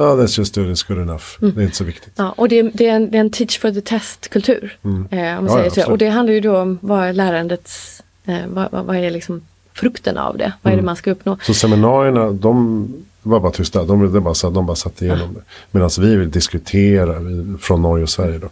[0.00, 1.24] Ja, that's just good, it's good enough.
[1.42, 1.54] Mm.
[1.54, 2.12] Det är inte så viktigt.
[2.16, 4.78] Ja, och det, det, är, en, det är en teach for the test-kultur.
[4.84, 5.08] Mm.
[5.10, 8.68] Eh, om ja, ja, och det handlar ju då om vad är lärandets, eh, vad,
[8.70, 9.42] vad, är liksom
[9.72, 10.52] frukten av det?
[10.62, 10.86] Vad är det mm.
[10.86, 11.38] man ska uppnå?
[11.42, 12.88] Så seminarierna, de
[13.22, 13.84] var bara tysta.
[13.84, 15.40] De, de, bara, de bara satt igenom det.
[15.70, 18.48] Medan vi vill diskutera, vi, från Norge och Sverige då,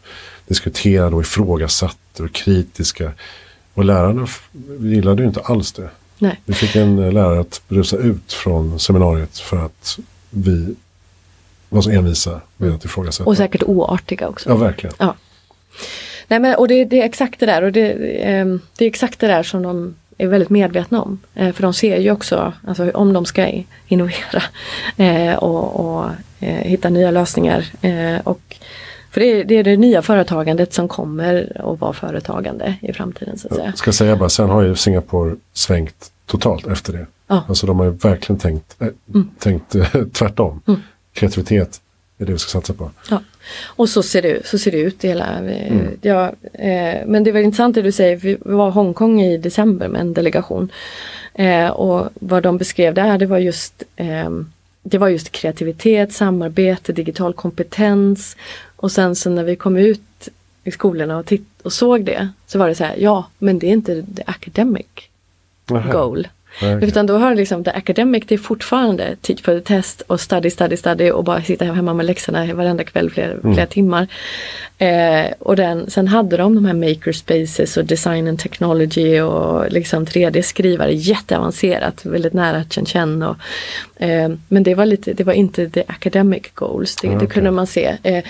[0.46, 3.12] diskutera och ifrågasatte och kritiska.
[3.74, 4.26] Och lärarna
[4.80, 5.88] gillade ju inte alls det.
[6.18, 6.40] Nej.
[6.44, 9.98] Vi fick en eh, lärare att rusa ut från seminariet för att
[10.30, 10.74] vi
[11.68, 13.30] var så envisa med att ifrågasätta.
[13.30, 14.48] Och säkert oartiga också.
[14.48, 14.96] Ja, verkligen.
[14.98, 15.14] Ja.
[16.28, 17.90] Nej, men, och det, det, är exakt det där och det,
[18.22, 18.46] eh,
[18.78, 21.20] det är exakt det där som de är väldigt medvetna om.
[21.34, 24.42] Eh, för de ser ju också, alltså, om de ska innovera
[24.96, 26.10] eh, och, och
[26.40, 27.66] eh, hitta nya lösningar.
[28.24, 28.56] Och,
[29.10, 33.38] för det är, det är, det nya företagandet som kommer att vara företagande i framtiden.
[33.38, 33.66] Så att säga.
[33.66, 37.06] Jag ska säga bara, sen har ju Singapore svängt totalt efter det.
[37.26, 37.44] Ja.
[37.48, 39.30] Alltså de har ju verkligen tänkt, äh, mm.
[39.38, 39.76] tänkt
[40.12, 40.60] tvärtom.
[40.66, 40.80] Mm
[41.18, 41.80] kreativitet
[42.18, 42.90] är det vi ska satsa på.
[43.10, 43.22] Ja.
[43.64, 45.34] Och så ser det, så ser det ut i hela...
[45.34, 45.98] Eh, mm.
[46.02, 49.88] Ja, eh, men det var intressant det du säger, vi var i Hongkong i december
[49.88, 50.72] med en delegation.
[51.34, 54.30] Eh, och vad de beskrev där det var just eh,
[54.82, 58.36] det var just kreativitet, samarbete, digital kompetens.
[58.76, 60.28] Och sen så när vi kom ut
[60.64, 63.66] i skolorna och, titt och såg det så var det så här, ja men det
[63.66, 64.86] är inte the academic
[65.70, 65.92] Aha.
[65.92, 66.28] goal.
[66.62, 66.88] Okay.
[66.88, 70.76] Utan då har liksom the academic, det är fortfarande for the test och study, study,
[70.76, 73.54] study och bara sitta hemma med läxorna varenda kväll flera, mm.
[73.54, 74.06] flera timmar.
[74.78, 80.06] Eh, och den, sen hade de de här makerspaces och design and technology och liksom
[80.06, 83.36] 3D-skrivare, jätteavancerat, väldigt nära Chen och
[83.96, 87.20] eh, Men det var, lite, det var inte the academic goals, det, okay.
[87.20, 87.96] det kunde man se.
[88.02, 88.24] Eh,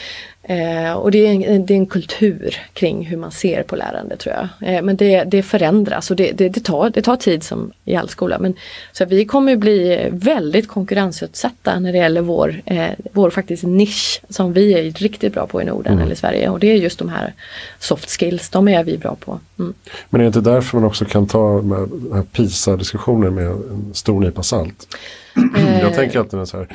[0.50, 4.16] Eh, och det är, en, det är en kultur kring hur man ser på lärande
[4.16, 4.74] tror jag.
[4.74, 8.08] Eh, men det, det förändras och det, det, tar, det tar tid som i all
[8.08, 8.38] skola.
[8.38, 8.54] Men,
[8.92, 14.52] så vi kommer bli väldigt konkurrensutsatta när det gäller vår, eh, vår faktiskt nisch som
[14.52, 16.04] vi är riktigt bra på i Norden mm.
[16.04, 16.48] eller Sverige.
[16.48, 17.34] Och det är just de här
[17.78, 19.40] soft skills, de är vi bra på.
[19.58, 19.74] Mm.
[20.10, 24.20] Men är det inte därför man också kan ta den här PISA-diskussionen med en stor
[24.20, 24.96] nypa salt?
[25.80, 26.68] jag tänker alltid så här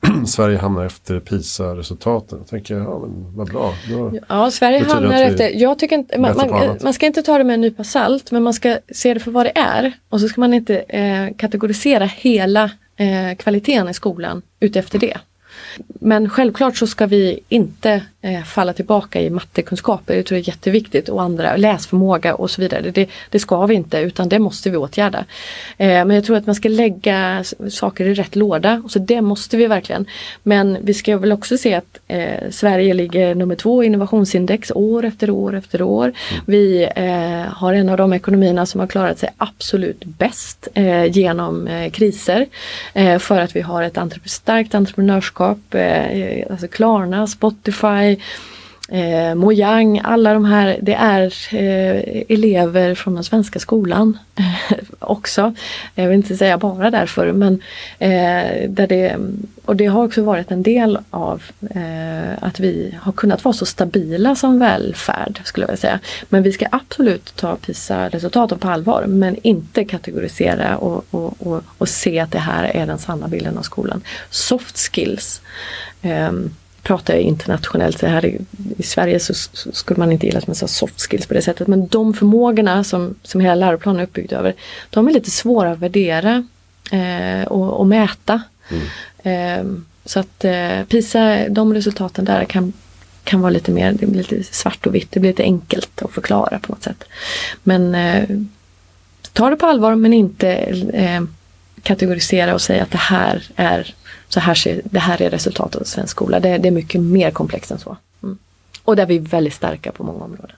[0.26, 2.38] Sverige hamnar efter PISA-resultaten.
[2.38, 3.74] Jag tänker, ja men vad bra.
[3.90, 7.44] Då ja, Sverige hamnar efter, jag tycker inte, man, man, man, ska inte ta det
[7.44, 9.92] med en nypa salt men man ska se det för vad det är.
[10.08, 12.64] Och så ska man inte eh, kategorisera hela
[12.96, 15.18] eh, kvaliteten i skolan utefter det.
[16.00, 20.14] Men självklart så ska vi inte eh, falla tillbaka i mattekunskaper.
[20.14, 22.90] Jag tror det är jätteviktigt och andra läsförmåga och så vidare.
[22.90, 25.24] Det, det ska vi inte utan det måste vi åtgärda.
[25.76, 28.82] Eh, men jag tror att man ska lägga saker i rätt låda.
[28.88, 30.06] Så det måste vi verkligen.
[30.42, 35.04] Men vi ska väl också se att eh, Sverige ligger nummer två i innovationsindex år
[35.04, 36.04] efter år efter år.
[36.04, 36.44] Mm.
[36.46, 41.68] Vi eh, har en av de ekonomierna som har klarat sig absolut bäst eh, genom
[41.68, 42.46] eh, kriser.
[43.18, 48.22] för att vi har ett entrep starkt entreprenörskap, Eh, alltså Klarna, Spotify,
[48.90, 51.22] Eh, Mojang, alla de här, det är
[51.54, 55.54] eh, elever från den svenska skolan eh, också.
[55.94, 57.62] Jag vill inte säga bara därför men
[57.98, 59.16] eh, där det,
[59.64, 63.66] och det har också varit en del av eh, att vi har kunnat vara så
[63.66, 66.00] stabila som välfärd skulle jag vilja säga.
[66.28, 71.88] Men vi ska absolut ta PISA-resultaten på allvar men inte kategorisera och, och, och, och,
[71.88, 74.02] se att det här är den sanna bilden av skolan.
[74.30, 75.40] Soft skills
[76.02, 76.50] ehm,
[76.82, 78.38] pratar jag internationellt, så här i,
[78.78, 81.42] i Sverige så, så, skulle man inte gilla att man sa soft skills på det
[81.42, 81.66] sättet.
[81.66, 84.54] Men de förmågorna som, som hela läroplanen är uppbyggd över,
[84.90, 86.44] de är lite svåra att värdera
[86.92, 88.42] eh, och, och, mäta.
[88.68, 88.86] Mm.
[89.22, 92.72] Eh, så att eh, PISA, de resultaten där kan,
[93.24, 96.12] kan vara lite mer, det blir lite svart och vitt, det blir lite enkelt att
[96.12, 97.04] förklara på något sätt.
[97.62, 98.24] Men eh,
[99.32, 100.52] ta det på allvar men inte
[100.92, 101.22] eh,
[101.82, 103.94] kategorisera och säga att det här är
[104.28, 106.40] så här ser, det här är resultatet av svensk skola.
[106.40, 107.96] Det, det är mycket mer komplext än så.
[108.22, 108.38] Mm.
[108.84, 110.56] Och där vi är väldigt starka på många områden.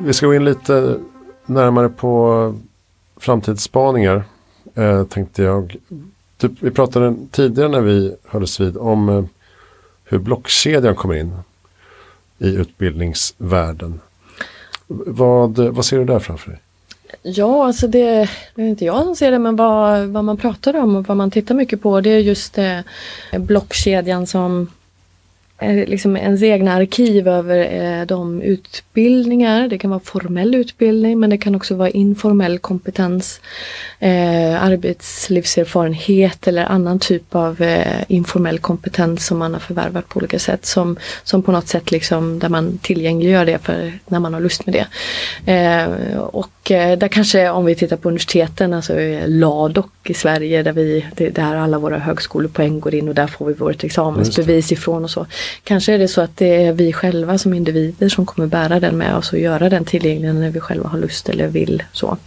[0.00, 0.98] Vi ska gå in lite
[1.46, 2.54] närmare på
[3.16, 4.24] framtidsspaningar.
[4.74, 5.76] Eh, tänkte jag.
[6.36, 9.24] Typ, vi pratade tidigare när vi hördes vid om eh,
[10.04, 11.36] hur blockkedjan kommer in
[12.38, 14.00] i utbildningsvärlden.
[14.86, 16.60] Vad, vad ser du där framför dig?
[17.22, 20.76] Ja, alltså det, det är inte jag som ser det men vad, vad man pratar
[20.76, 22.80] om och vad man tittar mycket på det är just eh,
[23.32, 24.68] blockkedjan som
[25.72, 29.68] liksom ens egna arkiv över eh, de utbildningar.
[29.68, 33.40] Det kan vara formell utbildning men det kan också vara informell kompetens,
[33.98, 40.38] eh, arbetslivserfarenhet eller annan typ av eh, informell kompetens som man har förvärvat på olika
[40.38, 44.40] sätt som, som på något sätt liksom där man tillgängliggör det för när man har
[44.40, 44.86] lust med det.
[45.52, 48.94] Eh, och eh, där kanske om vi tittar på universiteten, alltså
[49.26, 53.46] LADOK i Sverige där vi, det, där alla våra högskolepoäng går in och där får
[53.46, 55.26] vi vårt examensbevis ifrån och så.
[55.64, 58.96] Kanske är det så att det är vi själva som individer som kommer bära den
[58.96, 61.82] med oss och göra den tillgänglig när vi själva har lust eller vill.
[61.92, 62.18] Så,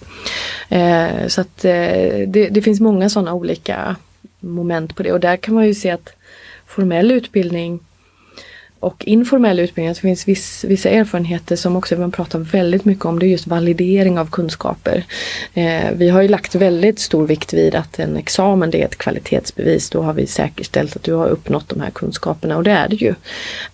[0.69, 3.95] eh, så att eh, det, det, finns många sådana olika
[4.39, 6.09] moment på det och där kan man ju se att
[6.65, 7.79] formell utbildning
[8.79, 13.19] och informell utbildning, det finns viss, vissa erfarenheter som också man pratar väldigt mycket om,
[13.19, 15.03] det är just validering av kunskaper.
[15.53, 18.97] Eh, vi har ju lagt väldigt stor vikt vid att en examen det är ett
[18.97, 22.89] kvalitetsbevis, då har vi säkerställt att du har uppnått de här kunskaperna och det är
[22.89, 23.13] det ju.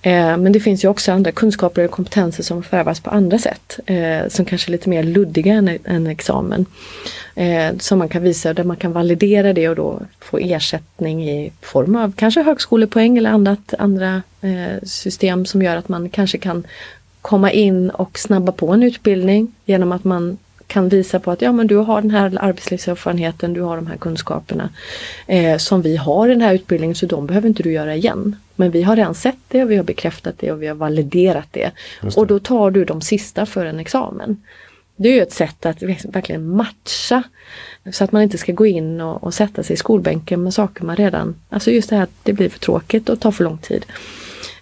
[0.01, 3.79] Eh, men det finns ju också andra kunskaper och kompetenser som förvärvas på andra sätt,
[3.85, 6.65] eh, som kanske är lite mer luddiga än en examen
[7.35, 11.51] eh, som man kan visa där man kan validera det och då få ersättning i
[11.61, 16.67] form av kanske högskolepoäng eller annat, andra eh, system som gör att man kanske kan
[17.21, 21.51] komma in och snabba på en utbildning genom att man kan visa på att ja
[21.51, 24.69] men du har den här arbetslivserfarenheten, du har de här kunskaperna
[25.27, 28.35] eh, som vi har i den här utbildningen så de behöver inte du göra igen.
[28.55, 31.71] Men vi har redan sett det, vi har bekräftat det och vi har validerat det.
[32.01, 32.17] det.
[32.17, 34.41] Och då tar du de sista för en examen.
[35.03, 37.23] Det är ju ett sätt att verkligen matcha
[37.91, 40.83] så att man inte ska gå in och, och, sätta sig i skolbänken med saker
[40.83, 43.57] man redan, alltså just det här att det blir för tråkigt och tar för lång
[43.57, 43.85] tid.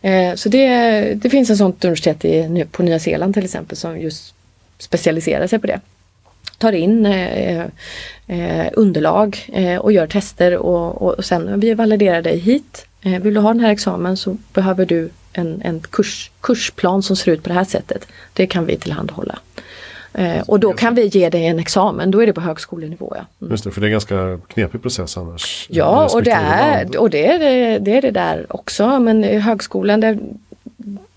[0.01, 3.99] Eh, så det, det finns ett sådant universitet i, på Nya Zeeland till exempel som
[3.99, 4.33] just
[4.77, 5.79] specialiserar sig på det.
[6.57, 7.65] Tar in eh, eh,
[8.27, 12.85] eh underlag eh, och gör tester och, och, och sen vi validerar dig hit.
[13.01, 17.15] Eh, vill du ha den här examen så behöver du en, en kurs, kursplan som
[17.15, 18.07] ser ut på det här sättet.
[18.33, 19.39] Det kan vi tillhandahålla.
[20.13, 23.13] Eh, och då kan vi ge dig en examen, då är det på högskolenivå.
[23.15, 23.25] Ja.
[23.41, 23.51] Mm.
[23.51, 25.67] Just det, för det är en ganska knepig process annars.
[25.69, 28.99] Ja, och det är, och det, är det, det är det där också.
[28.99, 30.19] Men i högskolan, där,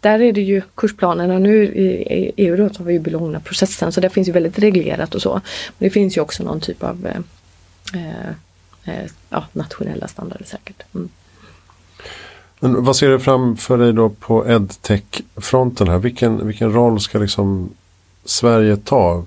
[0.01, 1.39] där är det ju kursplanerna.
[1.39, 5.23] Nu i EU då har vi ju Bologna-processen så det finns ju väldigt reglerat och
[5.23, 5.33] så.
[5.79, 7.07] Men det finns ju också någon typ av
[7.95, 8.29] eh,
[8.95, 10.83] eh, ja, nationella standarder säkert.
[10.95, 11.09] Mm.
[12.61, 15.99] Men vad ser du framför dig då på edtech-fronten här?
[15.99, 17.71] Vilken, vilken roll ska liksom
[18.25, 19.25] Sverige ta?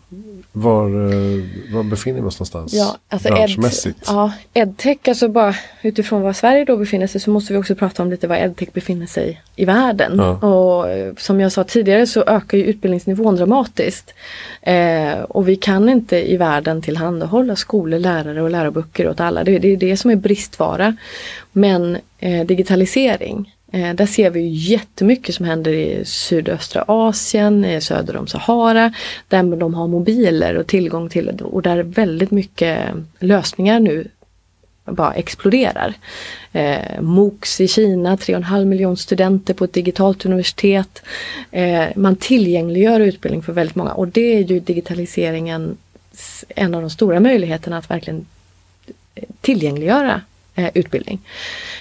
[0.51, 1.43] Var, eh,
[1.73, 3.99] var befinner vi oss någonstans ja, alltså branschmässigt?
[4.01, 7.75] Ed, ja, edtech, alltså bara utifrån var Sverige då befinner sig så måste vi också
[7.75, 10.17] prata om lite var edtech befinner sig i världen.
[10.17, 10.47] Ja.
[10.47, 14.13] Och eh, som jag sa tidigare så ökar ju utbildningsnivån dramatiskt.
[14.61, 19.43] Eh, och vi kan inte i världen tillhandahålla skolor, lärare och läroböcker åt alla.
[19.43, 20.95] Det, det är det som är bristvara.
[21.51, 28.28] Men eh, digitalisering Eh, där ser vi jättemycket som händer i sydöstra Asien, söder om
[28.28, 28.93] Sahara,
[29.28, 32.80] där de har mobiler och tillgång till och där väldigt mycket
[33.20, 34.07] lösningar nu
[34.86, 35.93] bara exploderar.
[36.51, 41.03] Eh, MOOCs i Kina, 3,5 miljoner studenter på ett digitalt universitet.
[41.51, 45.78] Eh, man tillgängliggör utbildning för väldigt många och det är ju digitaliseringen
[46.49, 48.26] en av de stora möjligheterna att verkligen
[49.41, 50.22] tillgängliggöra
[50.58, 51.20] eh, utbildning.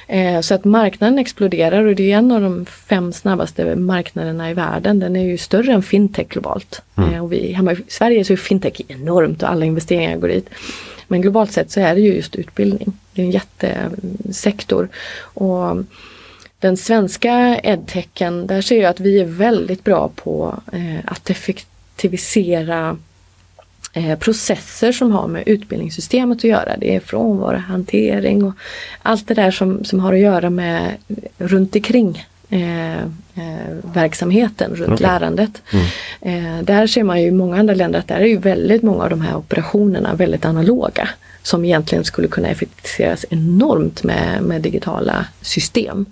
[0.06, 4.54] Eh, så att marknaden exploderar och det är en av de fem snabbaste marknaderna i
[4.54, 4.98] världen.
[4.98, 6.82] Den är ju större än fintech globalt.
[6.96, 7.14] Mm.
[7.14, 10.48] Eh, och vi, hemma i Sverige så är fintech enormt och alla investeringar går dit.
[11.08, 12.92] Men globalt sett så är det ju just utbildning.
[13.12, 14.88] Det är en jättesektor.
[15.18, 15.76] Och
[16.58, 20.60] den svenska edtechen, där ser jag att vi är väldigt bra på
[21.04, 22.96] att effektivisera
[24.18, 26.76] processer som har med utbildningssystemet att göra.
[26.76, 28.54] Det är frånvarohantering och
[29.02, 30.96] allt det där som, som har att göra med
[31.38, 35.06] runt omkring eh, eh, verksamheten runt okay.
[35.06, 35.62] lärandet.
[35.72, 35.86] Mm.
[36.20, 39.04] Eh, där ser man ju i många andra länder att där är ju väldigt många
[39.04, 41.08] av de här operationerna väldigt analoga
[41.42, 46.06] som egentligen skulle kunna effektiviseras enormt med, med digitala system.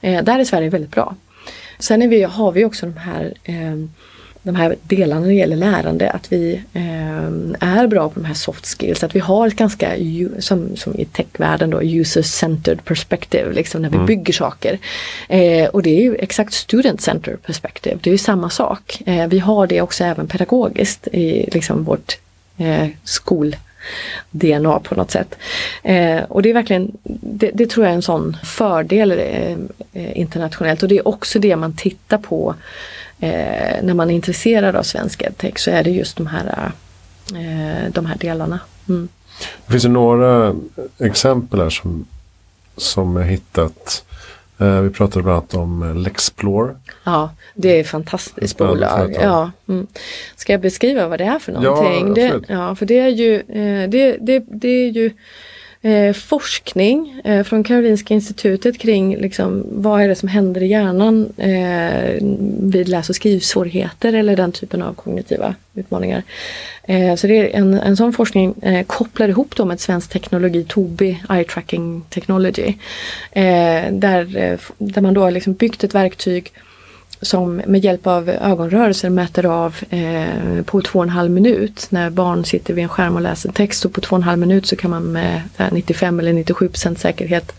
[0.00, 1.16] Eh, där är Sverige väldigt bra.
[1.78, 3.76] Sen är vi, har vi också de här eh,
[4.48, 8.34] de här delarna när det gäller lärande, att vi eh, är bra på de här
[8.34, 9.92] soft skills, att vi har ett ganska,
[10.38, 14.06] som, som i techvärlden då, user-centered perspective, liksom när vi mm.
[14.06, 14.78] bygger saker.
[15.28, 19.02] Eh, och det är ju exakt student-centered perspective, det är ju samma sak.
[19.06, 22.18] Eh, vi har det också även pedagogiskt i liksom vårt
[23.04, 23.56] skol
[24.30, 25.34] DNA på något sätt.
[25.82, 29.56] Eh, och det är verkligen, det, det, tror jag är en sån fördel eh
[30.18, 32.54] internationellt och det är också det man tittar på
[33.20, 36.72] eh, när man är intresserad av svensk edtech så är det just de här,
[37.34, 38.60] eh, de här delarna.
[38.88, 39.08] Mm.
[39.66, 40.54] Det finns ju några
[40.98, 42.06] exempel här som,
[42.76, 44.04] som jag hittat.
[44.58, 46.74] Eh, vi pratade bland annat om Lexplore.
[47.04, 49.16] Ja, det är ett fantastiskt bolag.
[49.20, 49.86] Ja, mm.
[50.36, 52.08] Ska jag beskriva vad det är för någonting?
[52.08, 55.10] Ja, det, ja för det är ju, eh, det, det, det är ju
[55.82, 61.32] eh, forskning eh, från Karolinska institutet kring liksom, vad är det som händer i hjärnan
[61.36, 62.14] eh,
[62.60, 66.22] vid läs och skrivsvårigheter eller den typen av kognitiva utmaningar.
[66.82, 70.64] Eh, så det är en, en sån forskning eh, kopplar ihop då med svensk teknologi,
[70.68, 72.74] Tobii Eye Tracking Technology.
[73.32, 76.52] Eh, där, eh, där man då har liksom byggt ett verktyg
[77.22, 82.10] som med hjälp av ögonrörelser mäter av eh, på två och en halv minut när
[82.10, 84.66] barn sitter vid en skärm och läser text och på två och en halv minut
[84.66, 85.42] så kan man med
[85.72, 87.52] 95 eller 97% säkerhet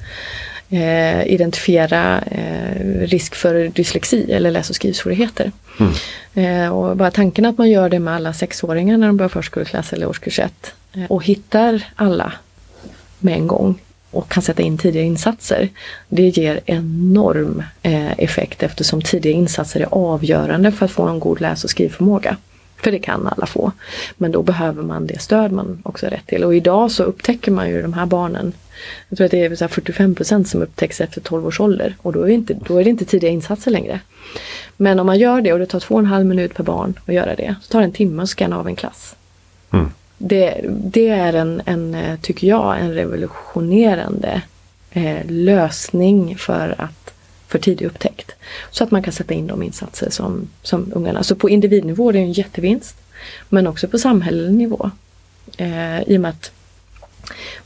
[0.69, 5.51] eh, identifiera eh, risk för dyslexi eller läs och skrivsvårigheter.
[5.79, 5.93] Mm.
[6.33, 9.93] Eh, och bara tanken att man gör det med alla sexåringar när de börjar förskoleklass
[9.93, 12.33] eller årskurs 1 eh, och hittar alla
[13.19, 13.79] med en gång
[14.11, 15.69] och kan sätta in tidiga insatser.
[16.09, 21.41] Det ger enorm eh, effekt eftersom tidiga insatser är avgörande för att få en god
[21.41, 22.37] läs och skrivförmåga.
[22.83, 23.71] För det kan alla få.
[24.17, 26.43] Men då behöver man det stöd man också har rätt till.
[26.43, 28.53] Och idag så upptäcker man ju de här barnen.
[29.09, 31.95] Jag tror att det är 45 procent som upptäcks efter 12 års ålder.
[32.01, 33.99] Och då är, inte, då är det inte tidiga insatser längre.
[34.77, 36.99] Men om man gör det och det tar två och en halv minut per barn
[37.05, 37.55] att göra det.
[37.61, 39.15] Så tar det en timme att scanna av en klass.
[39.71, 44.41] Mm det, det är en, en, eh, tycker jag, en revolutionerande
[44.91, 47.13] eh, lösning för, att,
[47.47, 48.31] för tidig upptäckt.
[48.71, 52.13] Så att man kan sätta in de insatser som, som ungarna, så på individnivå är
[52.13, 52.97] det en jättevinst.
[53.49, 54.91] Men också på samhällelig nivå.
[55.57, 56.51] Eh, I och med att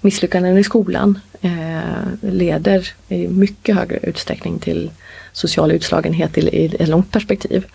[0.02, 4.92] misslyckanden i skolan eh, leder i mycket högre utsträckning till
[5.34, 7.66] social utslagenhet i, ett långt perspektiv.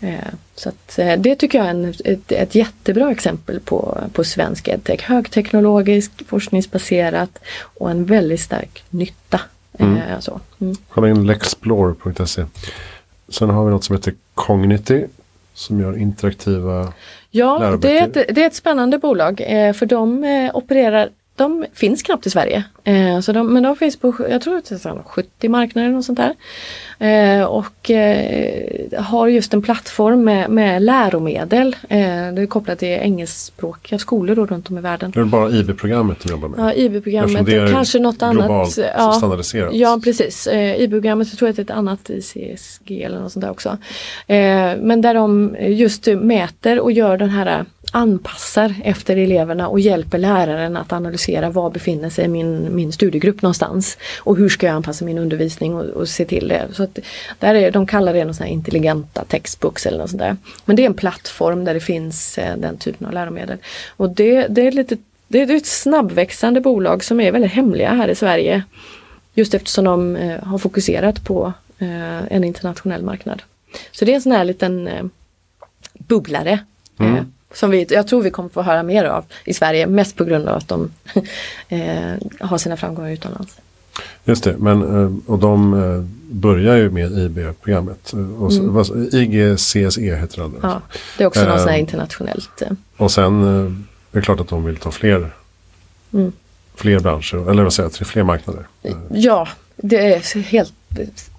[0.00, 0.14] Eh,
[0.54, 4.68] så att, eh, det tycker jag är en, ett, ett jättebra exempel på, på svensk
[4.68, 5.02] edtech.
[5.02, 9.40] Högteknologisk, forskningsbaserat och en väldigt stark nytta.
[9.78, 9.96] Mm.
[9.96, 10.40] Eh, så.
[10.60, 10.76] Mm.
[10.88, 12.44] Kolla in lexplore.se.
[13.28, 15.04] Sen har vi något som heter Cognity
[15.54, 16.92] som gör interaktiva
[17.30, 19.36] Ja, det är, ett, det är ett spännande bolag
[19.74, 21.08] för de opererar
[21.38, 22.64] de finns knappt i Sverige.
[22.84, 26.04] Eh, så de, men de finns på, jag tror att det är 70 marknader och
[26.04, 26.34] sånt där.
[26.98, 31.76] Eh, och eh, har just en plattform med, med läromedel.
[31.88, 31.98] Eh,
[32.34, 35.10] det är kopplat till engelskspråkiga skolor då runt om i världen.
[35.10, 36.60] Det är bara IB-programmet du jobbar med?
[36.60, 37.72] Ja, IB-programmet.
[37.72, 38.92] Kanske något globalt annat.
[38.96, 39.74] Ja, standardiserat.
[39.74, 40.46] Ja, precis.
[40.46, 43.68] Eh, IB-programmet, jag tror att det är ett annat ICSG eller något sånt där också.
[44.26, 50.18] Eh, men där de just mäter och gör den här anpassar efter eleverna och hjälper
[50.18, 53.98] läraren att analysera var befinner sig min, min studiegrupp någonstans.
[54.18, 56.68] Och hur ska jag anpassa min undervisning och, och se till det.
[56.72, 56.98] Så att,
[57.38, 60.36] där är, de kallar det någon sån intelligenta textbooks eller något sånt där.
[60.64, 63.58] Men det är en plattform där det finns eh, den typen av läromedel.
[63.96, 64.96] Och det, det är lite
[65.28, 68.62] det är ett snabbväxande bolag som är väldigt hemliga här i Sverige.
[69.34, 73.42] Just eftersom de eh, har fokuserat på eh, en internationell marknad.
[73.92, 75.10] Så det är en sån här liten
[75.92, 76.58] bubblare.
[76.98, 77.32] Mm.
[77.50, 80.24] Eh, som vi, jag tror vi kommer få höra mer av i Sverige, mest på
[80.24, 80.90] grund av att de
[81.68, 83.56] eh, har sina framgångar utomlands.
[84.24, 88.12] Just det, men, eh, och de börjar ju med IB-programmet.
[88.12, 88.84] Mm.
[89.12, 90.50] IGCSE heter det.
[90.62, 90.82] Ja,
[91.18, 92.62] det är också något sånt här internationellt.
[92.96, 93.42] Och sen
[94.12, 95.30] är det klart att de vill ta fler,
[96.12, 96.32] mm.
[96.74, 98.66] fler branscher, eller vad säger jag, fler marknader.
[99.10, 100.72] Ja, det är helt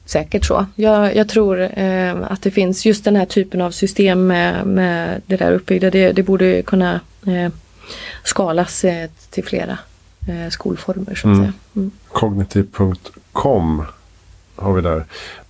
[0.09, 0.65] säkert så.
[0.75, 5.21] Jag, jag tror eh, att det finns just den här typen av system med, med
[5.25, 5.89] det där uppbyggda.
[5.89, 7.51] Det, det borde kunna eh,
[8.23, 9.77] skalas eh, till flera
[10.27, 11.15] eh, skolformer.
[11.15, 11.39] Så att mm.
[11.39, 11.53] säga.
[11.75, 11.91] Mm.
[12.07, 13.85] Cognitive.com
[14.55, 15.05] har vi där.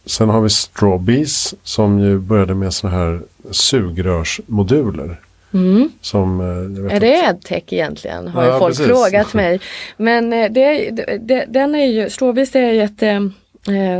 [0.05, 5.19] Sen har vi Strawbees som ju började med sådana här sugrörsmoduler.
[5.53, 5.89] Mm.
[6.01, 8.27] Som, eh, är det edtech egentligen?
[8.27, 8.87] Har ja, ju folk precis.
[8.87, 9.59] frågat mig.
[9.97, 10.89] Men eh, det,
[11.19, 13.19] det, den är ju, Strawbees är ett eh,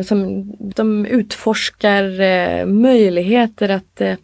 [0.06, 4.16] som de utforskar eh, möjligheter att eh,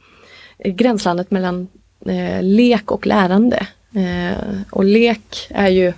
[0.65, 1.67] gränslandet mellan
[2.05, 3.67] eh, lek och lärande.
[3.95, 5.93] Eh, och lek är ju,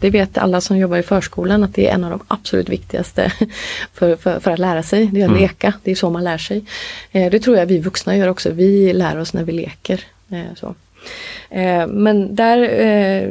[0.00, 3.32] det vet alla som jobbar i förskolan, att det är en av de absolut viktigaste
[3.92, 5.06] för, för, för att lära sig.
[5.06, 5.42] Det är att mm.
[5.42, 6.64] leka, det är så man lär sig.
[7.12, 10.00] Eh, det tror jag vi vuxna gör också, vi lär oss när vi leker.
[10.30, 10.74] Eh, så.
[11.54, 13.28] Eh, men där eh,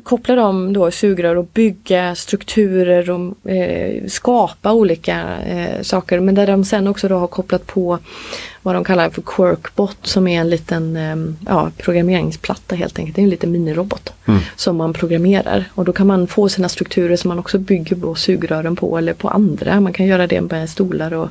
[0.00, 5.24] kopplar de då sugrör och bygga strukturer och eh, skapa olika
[5.82, 6.20] saker.
[6.20, 7.98] Men där de sen också då har kopplat på
[8.62, 10.98] vad de kallar för Quirkbot som är en liten
[11.46, 13.16] ja, programmeringsplatta helt enkelt.
[13.16, 14.40] Det är en liten minirobot mm.
[14.56, 18.14] som man programmerar och då kan man få sina strukturer som man också bygger på
[18.14, 19.80] sugrören på eller på andra.
[19.80, 21.28] Man kan göra det med stolar och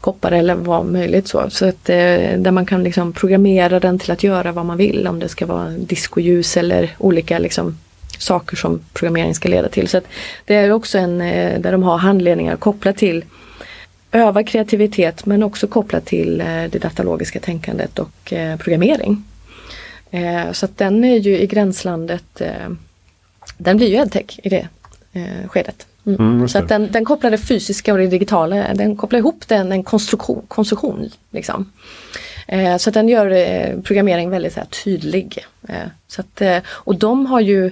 [0.00, 1.50] koppar eller vad möjligt så.
[1.50, 5.18] Så att, där man kan liksom programmera den till att göra vad man vill om
[5.18, 7.78] det ska vara diskoljus eller olika liksom,
[8.18, 9.88] saker som programmering ska leda till.
[9.88, 10.00] Så
[10.44, 13.24] Det är också en eh, där de har handledningar kopplat till
[14.12, 19.24] öva kreativitet men också kopplat till eh, det datalogiska tänkandet och eh, programmering.
[20.52, 22.42] Så att den är ju i gränslandet,
[23.56, 24.68] den blir ju edtech i det
[25.46, 25.86] skedet.
[26.06, 26.20] Mm.
[26.20, 29.72] Mm, så att den, den kopplar det fysiska och det digitala, den kopplar ihop den
[29.72, 30.44] en konstruktion.
[30.48, 31.72] konstruktion liksom
[32.48, 35.46] eh, så att den gör eh, programmering väldigt så här, tydlig.
[35.68, 37.70] Eh, så att, eh, och de har ju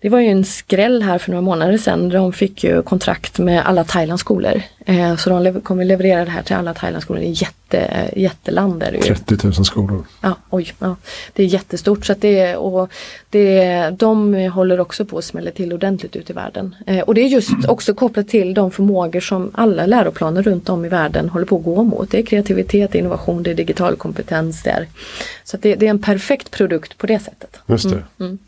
[0.00, 2.08] det var ju en skräll här för några månader sedan.
[2.08, 4.62] De fick ju kontrakt med alla Thailands skolor.
[4.86, 7.20] Eh, så de kommer leverera det här till alla Thailands skolor.
[7.20, 8.82] Det är jätte, jätteland.
[8.82, 9.14] Är det ju.
[9.14, 10.04] 30 000 skolor.
[10.20, 10.72] Ja, oj.
[10.78, 10.96] Ja.
[11.32, 12.06] Det är jättestort.
[12.06, 12.90] Så det, och
[13.30, 16.74] det, de håller också på att smälla till ordentligt ut i världen.
[16.86, 20.84] Eh, och det är just också kopplat till de förmågor som alla läroplaner runt om
[20.84, 22.10] i världen håller på att gå mot.
[22.10, 24.62] Det är kreativitet, innovation, det är digital kompetens.
[24.62, 24.88] Där.
[25.44, 27.60] Så det, det, är en perfekt produkt på det sättet.
[27.66, 27.90] Just det.
[27.90, 28.38] Mm, mm.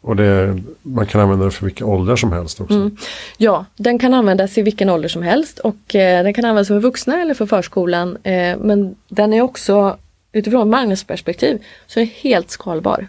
[0.00, 2.74] Och det, man kan använda det för vilka åldrar som helst också.
[2.74, 2.96] Mm.
[3.36, 6.78] Ja, den kan användas i vilken ålder som helst och eh, den kan användas för
[6.78, 8.16] vuxna eller för förskolan.
[8.22, 9.96] Eh, men den är också
[10.32, 13.06] utifrån marknadsperspektiv så är helt skalbar.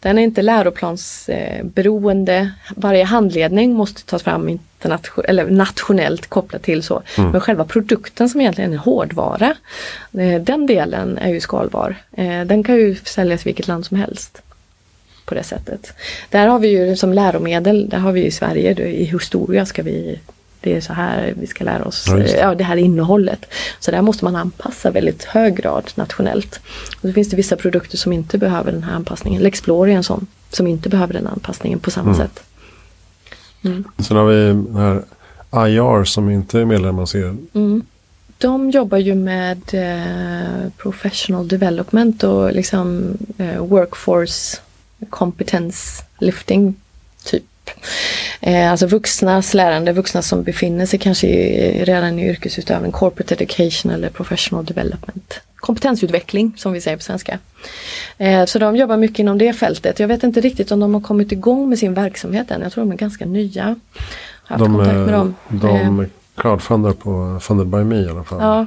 [0.00, 2.50] Den är inte läroplansberoende.
[2.76, 4.58] Varje handledning måste tas fram
[5.24, 7.02] eller nationellt kopplat till så.
[7.18, 7.30] Mm.
[7.30, 9.54] Men själva produkten som egentligen är hårdvara,
[10.12, 11.96] eh, den delen är ju skalbar.
[12.12, 14.42] Eh, den kan ju säljas i vilket land som helst
[15.30, 15.92] på det sättet.
[16.30, 19.82] Där har vi ju som läromedel, där har vi i Sverige, då, i historia ska
[19.82, 20.20] vi
[20.60, 22.36] det är så här vi ska lära oss, ja, det.
[22.36, 23.46] ja, det här innehållet.
[23.78, 26.60] Så där måste man anpassa väldigt hög grad nationellt.
[26.94, 29.42] Och så finns det vissa produkter som inte behöver den här anpassningen.
[29.42, 32.20] Lexplore är en sån som inte behöver den anpassningen på samma mm.
[32.20, 32.42] sätt.
[33.64, 33.84] Mm.
[33.98, 35.02] Sen har vi den här
[35.68, 37.36] IR som inte är medlem hos er.
[37.52, 37.82] Mm.
[38.38, 44.60] De jobbar ju med eh, professional development och liksom eh, workforce
[45.10, 46.74] kompetenslifting
[47.24, 47.44] typ.
[48.40, 53.92] Eh, alltså vuxnas lärande, vuxna som befinner sig kanske i, redan i yrkesutövning, corporate education
[53.92, 55.40] eller professional development.
[55.56, 57.38] Kompetensutveckling som vi säger på svenska.
[58.18, 60.00] Eh, så de jobbar mycket inom det fältet.
[60.00, 62.60] Jag vet inte riktigt om de har kommit igång med sin verksamhet än.
[62.60, 63.76] Jag tror de är ganska nya.
[64.46, 65.34] Jag har haft de, kontakt med dem.
[65.48, 66.06] De eh,
[66.40, 68.38] crowdfundar på Funded by Me i alla fall.
[68.40, 68.66] Ja.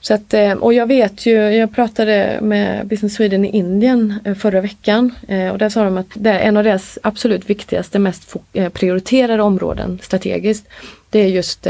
[0.00, 4.34] Så att, eh, och jag vet ju, jag pratade med Business Sweden i Indien eh,
[4.34, 7.98] förra veckan eh, och där sa de att det är en av deras absolut viktigaste,
[7.98, 8.36] mest
[8.72, 10.66] prioriterade områden strategiskt.
[11.10, 11.66] Det är just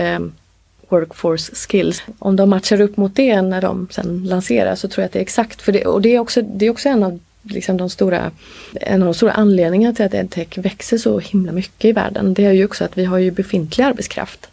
[0.88, 2.02] workforce skills.
[2.18, 5.18] Om de matchar upp mot det när de sen lanserar så tror jag att det
[5.18, 5.86] är exakt för det.
[5.86, 8.30] Och det är också, det är också en av liksom de stora,
[8.72, 12.44] en av de stora anledningarna till att edtech växer så himla mycket i världen det
[12.44, 14.48] är ju också att vi har ju befintlig arbetskraft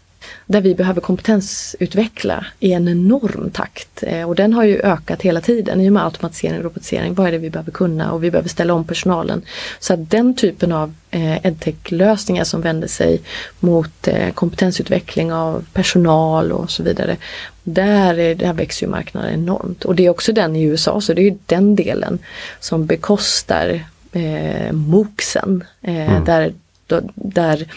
[0.50, 4.04] där vi behöver kompetensutveckla i en enorm takt.
[4.04, 7.14] Eh, och den har ju ökat hela tiden i och med automatisering och robotisering.
[7.14, 9.42] Vad är det vi behöver kunna och vi behöver ställa om personalen.
[9.80, 13.22] Så att den typen av eh, edtech-lösningar som vänder sig
[13.60, 17.18] mot eh, kompetensutveckling av personal och så vidare.
[17.64, 21.28] Där, där växer ju marknaden enormt och det är också den i USA så det
[21.28, 22.20] är den delen
[22.60, 25.64] som bekostar eh, MOOCsen.
[25.82, 26.26] Eh, mm.
[26.26, 26.54] Där,
[26.88, 27.68] då, där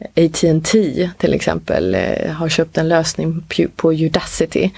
[0.00, 3.42] AT&T till exempel eh, har köpt en lösning
[3.76, 4.70] på Udacity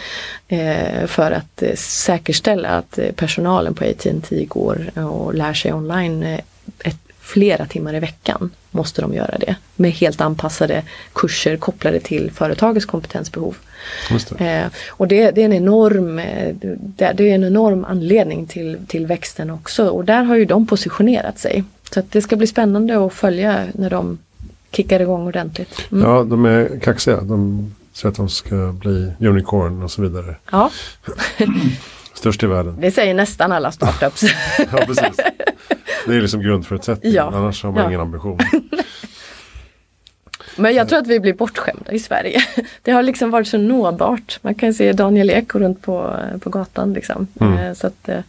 [0.48, 6.38] eh, för att eh, säkerställa att personalen på AT&T går och lär sig online
[6.78, 12.30] ett, flera timmar i veckan måste de göra det med helt anpassade kurser kopplade till
[12.30, 13.56] företagets kompetensbehov.
[14.38, 14.70] Det.
[14.88, 16.16] och det, det, är en enorm,
[16.96, 21.38] det, är en enorm anledning till, till växten också och där har ju de positionerat
[21.38, 21.64] sig.
[21.94, 24.18] Så det ska bli spännande att följa när de
[24.72, 25.92] kickar igång ordentligt.
[25.92, 26.08] Mm.
[26.08, 27.20] Ja, de är kaxiga.
[27.20, 30.36] De säger att de ska bli unicorn och så vidare.
[30.52, 30.70] Ja.
[32.14, 32.76] Störst i världen.
[32.80, 34.22] Det säger nästan alla startups.
[34.58, 35.16] ja, precis.
[36.06, 37.16] Det är liksom grundförutsättningen.
[37.16, 37.32] Ja.
[37.34, 37.88] Annars har man ja.
[37.88, 38.38] ingen ambition.
[40.56, 42.44] Men jag tror att vi blir bortskämda i Sverige.
[42.82, 44.38] Det har liksom varit så nåbart.
[44.42, 46.92] Man kan se Daniel Ek runt på, på gatan.
[46.92, 47.26] Liksom.
[47.40, 47.58] Mm.
[47.58, 48.20] Eh, så att, eh,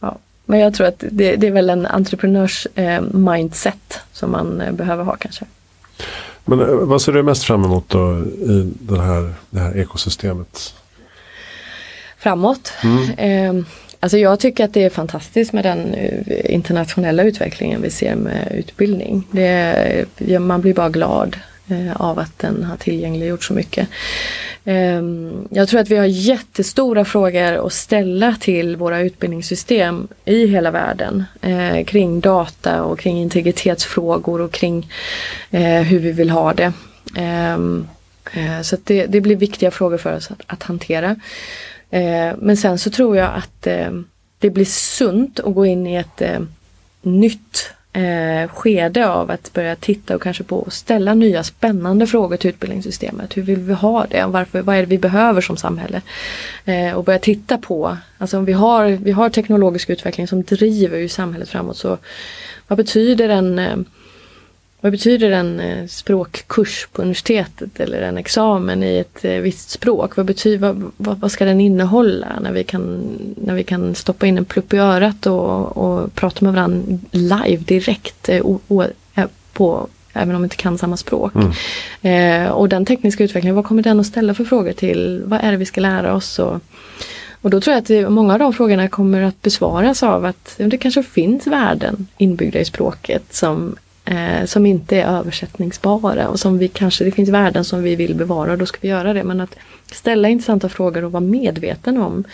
[0.00, 0.18] ja.
[0.44, 4.72] Men jag tror att det, det är väl en entreprenörs eh, mindset som man eh,
[4.72, 5.44] behöver ha kanske.
[6.44, 10.74] Men eh, vad ser du mest fram emot då i den här, det här ekosystemet?
[12.18, 12.72] Framåt?
[12.82, 13.58] Mm.
[13.58, 13.66] Eh,
[14.00, 18.52] alltså jag tycker att det är fantastiskt med den eh, internationella utvecklingen vi ser med
[18.54, 19.28] utbildning.
[19.30, 20.06] Det,
[20.40, 21.36] man blir bara glad
[21.68, 23.88] Eh, av att den har tillgängliggjort så mycket.
[24.64, 30.70] Ehm, jag tror att vi har jättestora frågor att ställa till våra utbildningssystem i hela
[30.70, 34.90] världen eh, kring data och kring integritetsfrågor och kring
[35.50, 36.72] eh, hur vi vill ha det.
[37.16, 37.88] Ehm,
[38.62, 41.16] så det, det, blir viktiga frågor för oss att, att hantera.
[42.38, 43.62] Men sen så tror jag att
[44.38, 46.22] det blir sunt att gå in i ett
[47.02, 52.36] nytt eh, skede av att börja titta och kanske på att ställa nya spännande frågor
[52.36, 53.36] till utbildningssystemet.
[53.36, 54.26] Hur vill vi ha det?
[54.26, 56.02] Varför, vad är det vi behöver som samhälle?
[56.64, 60.98] Eh, och börja titta på, alltså om vi har, vi har teknologisk utveckling som driver
[60.98, 61.98] ju samhället framåt så
[62.68, 63.76] vad betyder en eh,
[64.84, 70.16] vad betyder en eh, språkkurs på universitetet eller en examen i ett eh, visst språk?
[70.16, 70.58] Vad, betyder,
[70.96, 73.04] vad, vad, ska den innehålla när vi kan,
[73.36, 77.62] när vi kan stoppa in en plupp i örat och, och prata med varandra live
[77.64, 78.84] direkt eh, o, o,
[79.52, 81.32] på, även om vi inte kan samma språk.
[81.34, 82.44] Mm.
[82.44, 85.22] Eh, och den tekniska utvecklingen, vad kommer den att ställa för frågor till?
[85.24, 86.38] Vad är det vi ska lära oss?
[86.38, 86.60] Och,
[87.40, 90.78] och då tror jag att många av de frågorna kommer att besvaras av att det
[90.78, 96.68] kanske finns värden inbyggda i språket som eh, som inte är översättningsbara och som vi
[96.68, 99.24] kanske, det finns värden som vi vill bevara och då ska vi göra det.
[99.24, 99.56] Men att
[99.92, 102.24] ställa intressanta frågor och vara medveten om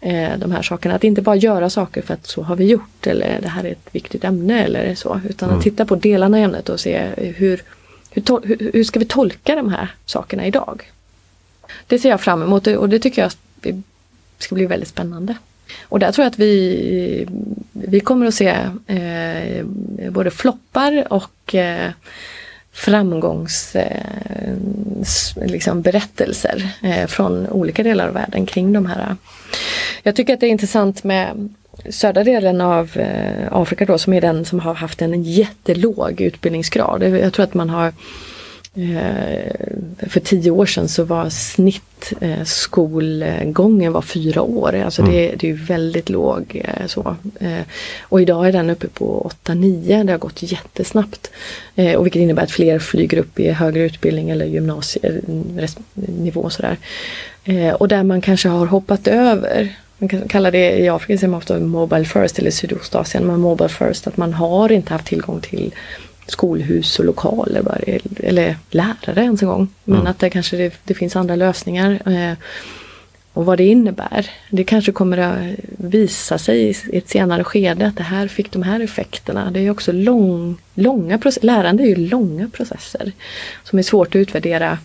[0.00, 0.94] eh, de här sakerna.
[0.94, 3.72] Att inte bara göra saker för att så har vi gjort eller det här är
[3.72, 5.20] ett viktigt ämne eller så.
[5.28, 5.58] Utan mm.
[5.58, 7.62] att titta på delarna i ämnet och se hur,
[8.10, 10.90] hur, hur, hur ska vi tolka de här sakerna idag?
[11.86, 13.32] Det ser jag fram emot och det tycker jag
[14.38, 15.36] ska bli väldigt spännande.
[15.82, 17.26] Och där tror jag att vi,
[17.72, 18.54] vi kommer att se
[18.86, 19.64] eh,
[20.10, 21.90] både floppar och eh,
[22.72, 25.82] framgångsberättelser eh, liksom
[26.82, 29.16] eh, från olika delar av världen kring de här.
[30.02, 31.54] Jag tycker att det är intressant med
[31.90, 37.02] södra delen av eh, Afrika då som är den som har haft en jättelåg utbildningsgrad.
[37.02, 37.92] Jag tror att man har
[40.08, 42.42] för tio år sedan så var snitt eh,
[43.90, 44.74] var fyra år.
[44.74, 45.14] Alltså mm.
[45.14, 47.16] det, det är väldigt låg eh, så.
[48.02, 50.04] och idag är den uppe på 8-9.
[50.04, 51.30] Det har gått jättesnabbt.
[51.96, 56.76] och vilket innebär att fler flyger upp i högre utbildning eller gymnasienivå sådär.
[57.74, 61.38] och där man kanske har hoppat över man kan kalla det i Afrika säger man
[61.38, 65.74] ofta Mobile First eller Sydostasien, men Mobile First att man har inte haft tillgång till
[66.26, 67.78] skolhus och lokaler bara,
[68.16, 69.68] eller lärare ens en gång.
[69.84, 70.10] Men mm.
[70.10, 72.02] att det kanske det, det, finns andra lösningar.
[72.06, 72.38] Eh,
[73.32, 74.30] och vad det innebär.
[74.50, 78.62] Det kanske kommer att visa sig i ett senare skede att det här fick de
[78.62, 79.50] här effekterna.
[79.50, 81.46] Det är också lång, långa processer.
[81.46, 83.12] Lärande är ju långa processer.
[83.64, 84.78] Som är svårt att utvärdera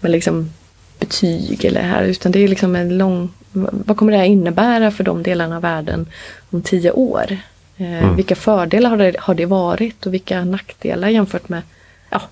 [0.00, 0.50] med liksom
[0.98, 2.04] betyg eller här.
[2.04, 5.62] Utan det är liksom en lång, vad kommer det här innebära för de delarna av
[5.62, 6.06] världen
[6.50, 7.38] om tio år?
[7.78, 8.16] Eh, mm.
[8.16, 11.62] Vilka fördelar har det, har det varit och vilka nackdelar jämfört med
[12.10, 12.22] ja,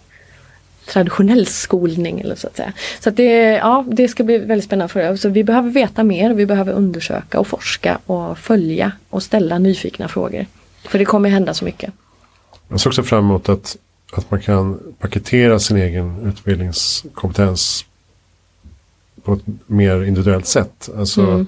[0.87, 2.21] traditionell skolning.
[2.21, 2.73] Eller så att säga.
[3.01, 5.17] Så att det, ja, det ska bli väldigt spännande för er.
[5.17, 10.09] Så vi behöver veta mer, vi behöver undersöka och forska och följa och ställa nyfikna
[10.09, 10.47] frågor.
[10.85, 11.93] För det kommer hända så mycket.
[12.69, 13.77] Jag ser också fram emot att,
[14.13, 17.85] att man kan paketera sin egen utbildningskompetens
[19.23, 20.89] på ett mer individuellt sätt.
[20.97, 21.47] Alltså, mm.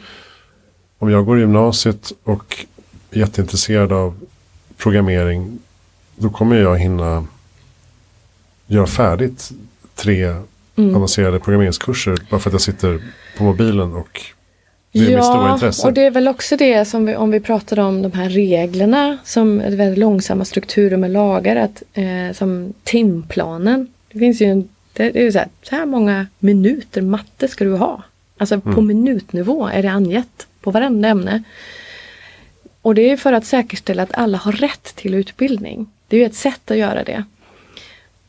[0.99, 2.67] Om jag går i gymnasiet och
[3.11, 4.21] jätteintresserad av
[4.77, 5.59] programmering
[6.17, 7.27] då kommer jag hinna
[8.67, 9.51] göra färdigt
[9.95, 10.35] tre
[10.77, 10.97] mm.
[10.97, 13.01] avancerade programmeringskurser bara för att jag sitter
[13.37, 14.23] på mobilen och
[14.93, 15.87] det är ja, mitt stora intresse.
[15.87, 19.19] och det är väl också det som vi, om vi pratar om de här reglerna
[19.25, 23.87] som är väldigt långsamma strukturer med lagar, att, eh, som timplanen.
[24.13, 27.77] Det finns ju en, det är så här, så här många minuter matte ska du
[27.77, 28.03] ha.
[28.39, 28.75] Alltså mm.
[28.75, 31.43] på minutnivå är det angett på varenda ämne.
[32.83, 35.87] Och det är för att säkerställa att alla har rätt till utbildning.
[36.09, 37.25] Det är ju ett sätt att göra det.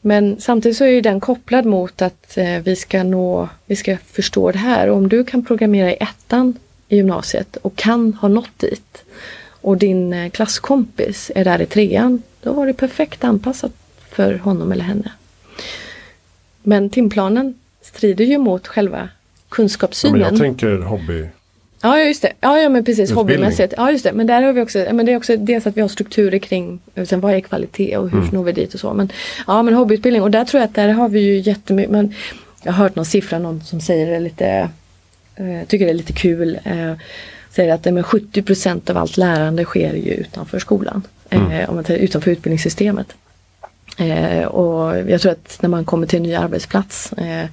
[0.02, 4.52] Men samtidigt så är den kopplad mot att eh, vi ska nå, vi ska förstå
[4.52, 4.90] det här.
[4.90, 9.04] Och om du kan programmera i ettan i gymnasiet och kan ha nått dit
[9.62, 13.72] och din eh, klasskompis är där i trean, då var det perfekt anpassat
[14.10, 15.12] för honom eller henne.
[16.64, 19.10] Men timplanen strider ju mot själva
[19.50, 20.22] kunskapssynen.
[20.22, 21.28] Ja, jag tänker hobby
[21.82, 23.74] Ja just det, ja, ja men precis hobbymässigt.
[23.78, 25.82] Ja just det, men där har vi också, men det är också dels att vi
[25.82, 28.30] har strukturer kring sen vad är kvalitet och hur mm.
[28.34, 28.94] når vi dit och så.
[28.94, 29.12] Men,
[29.48, 32.14] ja men hobbyutbildning och där tror jag att där har vi ju jättemycket, men
[32.64, 34.70] jag har hört någon siffra, någon som säger det lite,
[35.36, 36.60] eh, tycker det är lite kul.
[36.64, 36.94] Eh,
[37.50, 41.02] säger att men 70% av allt lärande sker ju utanför skolan.
[41.30, 41.52] Mm.
[41.52, 43.08] Eh, om man tar utanför utbildningssystemet.
[44.00, 47.46] Eh, och jag tror att när man kommer till en ny arbetsplats, eh,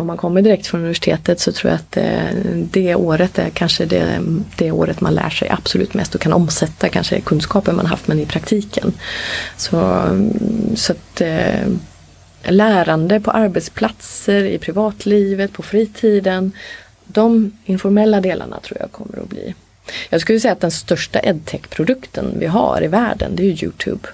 [0.00, 3.84] om man kommer direkt från universitetet så tror jag att eh, det året är kanske
[3.84, 4.20] det,
[4.56, 8.20] det året man lär sig absolut mest och kan omsätta kanske kunskaper man haft men
[8.20, 8.92] i praktiken.
[9.56, 11.68] Så, mm, så att eh,
[12.44, 16.52] lärande på arbetsplatser, i privatlivet, på fritiden,
[17.04, 19.54] de informella delarna tror jag kommer att bli
[20.10, 24.08] jag skulle säga att den största edtech-produkten vi har i världen det är Youtube.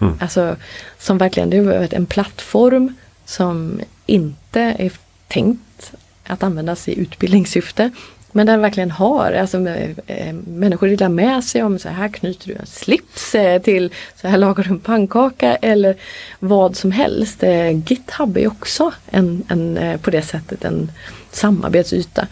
[0.00, 0.14] Mm.
[0.20, 0.56] Alltså
[0.98, 2.94] som verkligen, det är en plattform
[3.24, 4.92] som inte är
[5.28, 5.92] tänkt
[6.26, 7.90] att användas i utbildningssyfte.
[8.32, 9.68] Men den verkligen har, alltså
[10.06, 14.28] eh, människor delar med sig om så här knyter du en slips eh, till så
[14.28, 15.96] här lagar du en pannkaka eller
[16.38, 17.42] vad som helst.
[17.42, 20.92] Eh, GitHub är också en, en, på det sättet en
[21.30, 22.26] samarbetsyta.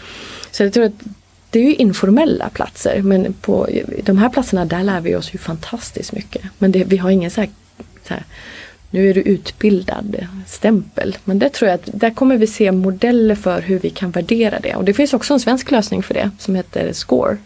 [0.50, 1.04] Så jag tror att
[1.54, 3.68] det är ju informella platser men på
[4.02, 6.42] de här platserna där lär vi oss ju fantastiskt mycket.
[6.58, 7.50] Men det, vi har ingen så här,
[8.08, 8.22] så här,
[8.90, 11.16] nu är du utbildad stämpel.
[11.24, 14.60] Men det tror jag att där kommer vi se modeller för hur vi kan värdera
[14.60, 14.74] det.
[14.74, 17.36] Och det finns också en svensk lösning för det som heter SCORE.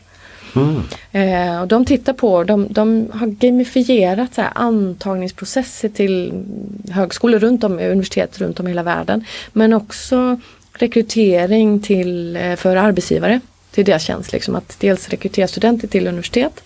[0.56, 0.82] Mm.
[1.12, 6.44] Eh, och de tittar på, de, de har gamifierat så här, antagningsprocesser till
[6.90, 9.24] högskolor runt om, universitet runt om i hela världen.
[9.52, 10.40] Men också
[10.72, 13.40] rekrytering till, eh, för arbetsgivare
[13.78, 16.62] det är deras tjänst, liksom, att dels rekrytera studenter till universitet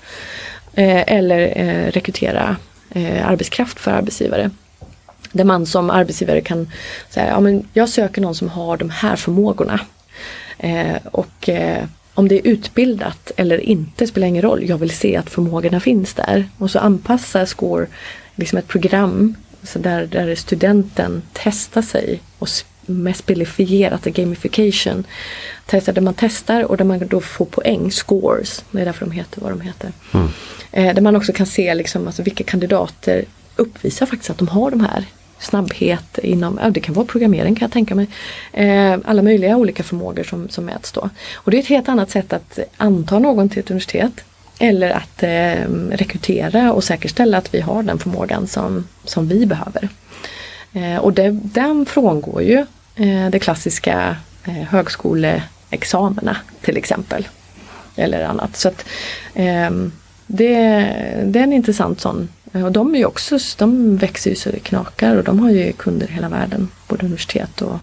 [0.74, 2.56] eh, eller eh, rekrytera
[2.90, 4.50] eh, arbetskraft för arbetsgivare.
[5.32, 6.72] Där man som arbetsgivare kan
[7.10, 9.80] säga, ja men jag söker någon som har de här förmågorna.
[10.58, 11.84] Eh, och eh,
[12.14, 16.14] om det är utbildat eller inte spelar ingen roll, jag vill se att förmågorna finns
[16.14, 16.48] där.
[16.58, 17.86] Och så anpassar SCORE
[18.34, 22.48] liksom ett program så där, där studenten testar sig och
[22.86, 25.04] med spelifierat, gamification.
[25.70, 29.40] Där man testar och där man då får poäng, scores, det är därför de heter
[29.40, 29.92] vad de heter.
[30.12, 30.28] Mm.
[30.72, 33.24] Eh, där man också kan se liksom, alltså, vilka kandidater
[33.56, 35.04] uppvisar faktiskt att de har de här
[35.38, 38.06] snabbhet inom, ja, det kan vara programmering kan jag tänka mig.
[38.52, 41.10] Eh, alla möjliga olika förmågor som, som mäts då.
[41.34, 44.24] Och det är ett helt annat sätt att anta någon till ett universitet.
[44.58, 49.88] Eller att eh, rekrytera och säkerställa att vi har den förmågan som, som vi behöver.
[50.72, 52.58] Eh, och det, den frångår ju
[52.94, 55.42] eh, de klassiska eh, högskoleexamina
[55.72, 57.28] högskoleexamena till exempel.
[57.96, 58.56] Eller annat.
[58.56, 58.84] Så att,
[59.34, 59.92] ehm,
[60.26, 60.56] det,
[61.24, 62.28] det är en intressant sån.
[62.52, 65.72] Och de, är ju också, de växer ju så det knakar och de har ju
[65.72, 66.68] kunder i hela världen.
[66.88, 67.78] Både universitet och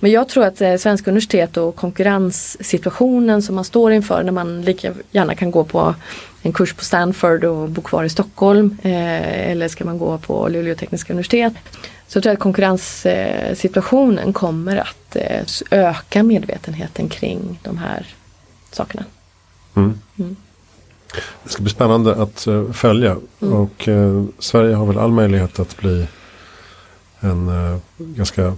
[0.00, 4.62] men jag tror att eh, svenska universitet och konkurrenssituationen som man står inför när man
[4.62, 5.94] lika gärna kan gå på
[6.42, 10.48] en kurs på Stanford och bo kvar i Stockholm eh, eller ska man gå på
[10.48, 11.52] Luleå tekniska universitet.
[12.08, 18.06] Så jag tror att konkurrenssituationen kommer att eh, öka medvetenheten kring de här
[18.70, 19.04] sakerna.
[19.74, 20.00] Mm.
[20.18, 20.36] Mm.
[21.44, 23.54] Det ska bli spännande att uh, följa mm.
[23.54, 26.06] och uh, Sverige har väl all möjlighet att bli
[27.20, 28.56] en uh, ganska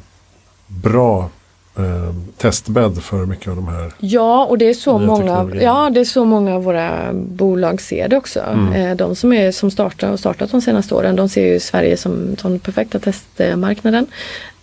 [0.66, 1.30] bra
[1.76, 3.92] eh, testbädd för mycket av de här.
[3.98, 8.08] Ja, och det är så, många, ja, det är så många av våra bolag ser
[8.08, 8.40] det också.
[8.40, 8.72] Mm.
[8.72, 11.96] Eh, De som, är, som startar och startat de senaste åren, de ser ju Sverige
[11.96, 14.06] som, som den perfekta testmarknaden.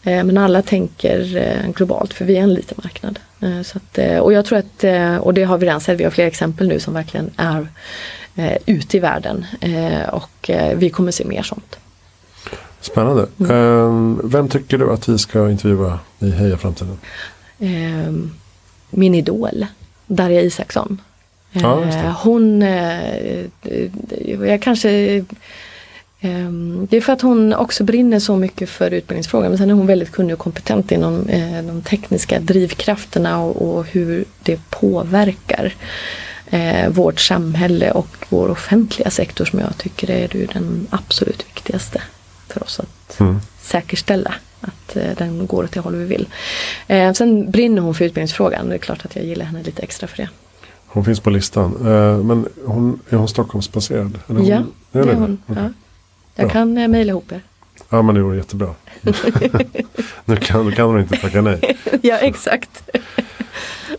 [0.04, 3.20] Eh, Men alla tänker eh, globalt för vi är en liten marknad.
[3.42, 4.84] Eh, Så att, eh, och jag tror att,
[5.20, 7.68] och det har vi redan sett, vi har flera exempel nu som verkligen är
[8.36, 9.46] eh, ute i världen.
[10.12, 11.78] Och vi kommer se mer sånt.
[12.82, 13.28] Spännande.
[13.40, 14.22] Mm.
[14.24, 16.98] Vem tycker du att vi ska intervjua i Heja Framtiden?
[17.60, 18.14] eh,
[18.90, 19.66] min idol,
[20.08, 21.02] Darja Isaksson.
[21.52, 21.84] Ja.
[21.84, 23.46] Eh, hon, eh,
[24.42, 24.92] jag kanske
[26.22, 26.52] eh,
[26.90, 29.88] det är för att hon också brinner så mycket för utbildningsfrågan men sen är hon
[29.88, 35.76] väldigt kunnig och kompetent inom eh, de tekniska drivkrafterna och, hur det påverkar
[36.90, 42.02] vårt samhälle och vår offentliga sektor som jag tycker är den absolut viktigaste
[42.52, 43.40] för oss att Mm.
[43.62, 46.28] säkerställa att eh, den går åt det håll vi vill.
[46.88, 50.08] Eh, sen brinner hon för utbildningsfrågan det är klart att jag gillar henne lite extra
[50.08, 50.30] för det.
[50.86, 51.76] Hon finns på listan.
[51.88, 54.20] Eh, men hon, är hon Stockholmsbaserad?
[54.28, 55.38] Eller hon, Ja, det är hon.
[55.48, 55.64] Okej.
[55.64, 55.70] Ja.
[56.36, 56.54] Jag Bra.
[56.54, 57.42] kan eh, mejla ihop er.
[57.90, 58.76] Ja men det vore jättebra.
[60.26, 61.78] nu kan, nu kan hon inte tacka nej.
[62.02, 62.90] ja exakt.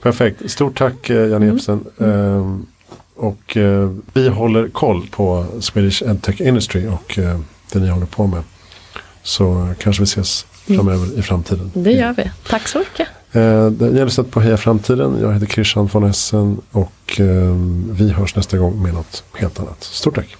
[0.02, 0.50] Perfekt.
[0.50, 1.48] Stort tack Janne Mm.
[1.54, 1.84] Jepsen.
[2.00, 2.56] Eh,
[3.16, 3.56] och
[4.12, 7.18] vi håller koll på Swedish EdTech Industry och
[7.72, 8.42] det ni håller på med.
[9.22, 10.78] Så kanske vi ses Mm.
[10.78, 11.70] framöver i framtiden.
[11.74, 12.30] Det gör vi.
[12.48, 13.08] Tack så mycket.
[13.32, 15.18] Eh, det gäller sett på Heja Framtiden.
[15.20, 17.26] Jag heter Christian von Essen och eh,
[17.90, 19.82] vi hörs nästa gång med något helt annat.
[19.84, 20.36] Stort tack.